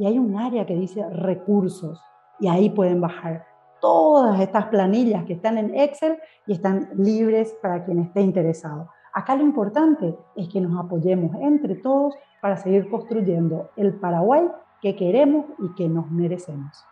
y 0.00 0.06
hay 0.06 0.18
un 0.18 0.34
área 0.38 0.64
que 0.64 0.74
dice 0.74 1.06
recursos, 1.10 2.00
y 2.38 2.48
ahí 2.48 2.70
pueden 2.70 3.02
bajar 3.02 3.44
todas 3.82 4.40
estas 4.40 4.64
planillas 4.68 5.26
que 5.26 5.34
están 5.34 5.58
en 5.58 5.74
Excel 5.78 6.16
y 6.46 6.54
están 6.54 6.88
libres 6.96 7.54
para 7.60 7.84
quien 7.84 7.98
esté 7.98 8.22
interesado. 8.22 8.88
Acá 9.12 9.36
lo 9.36 9.42
importante 9.42 10.16
es 10.36 10.48
que 10.48 10.58
nos 10.58 10.82
apoyemos 10.82 11.36
entre 11.42 11.74
todos 11.74 12.14
para 12.40 12.56
seguir 12.56 12.88
construyendo 12.88 13.68
el 13.76 13.92
Paraguay 13.92 14.48
que 14.80 14.96
queremos 14.96 15.44
y 15.58 15.74
que 15.74 15.86
nos 15.86 16.10
merecemos. 16.10 16.82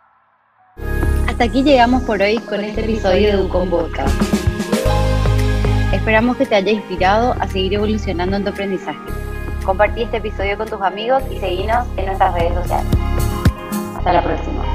Hasta 1.27 1.45
aquí 1.45 1.63
llegamos 1.63 2.03
por 2.03 2.21
hoy 2.21 2.37
con 2.37 2.59
este 2.59 2.81
episodio 2.81 3.35
de 3.35 3.43
Ucon 3.43 3.71
Podcast. 3.71 4.21
Esperamos 5.91 6.37
que 6.37 6.45
te 6.45 6.53
haya 6.53 6.71
inspirado 6.71 7.33
a 7.33 7.47
seguir 7.47 7.73
evolucionando 7.73 8.37
en 8.37 8.43
tu 8.43 8.51
aprendizaje. 8.51 9.28
Compartí 9.63 10.03
este 10.03 10.17
episodio 10.17 10.57
con 10.57 10.67
tus 10.67 10.81
amigos 10.81 11.23
y 11.29 11.39
seguinos 11.39 11.85
en 11.97 12.05
nuestras 12.07 12.33
redes 12.33 12.53
sociales. 12.53 12.91
Hasta 13.97 14.13
la 14.13 14.23
próxima. 14.23 14.68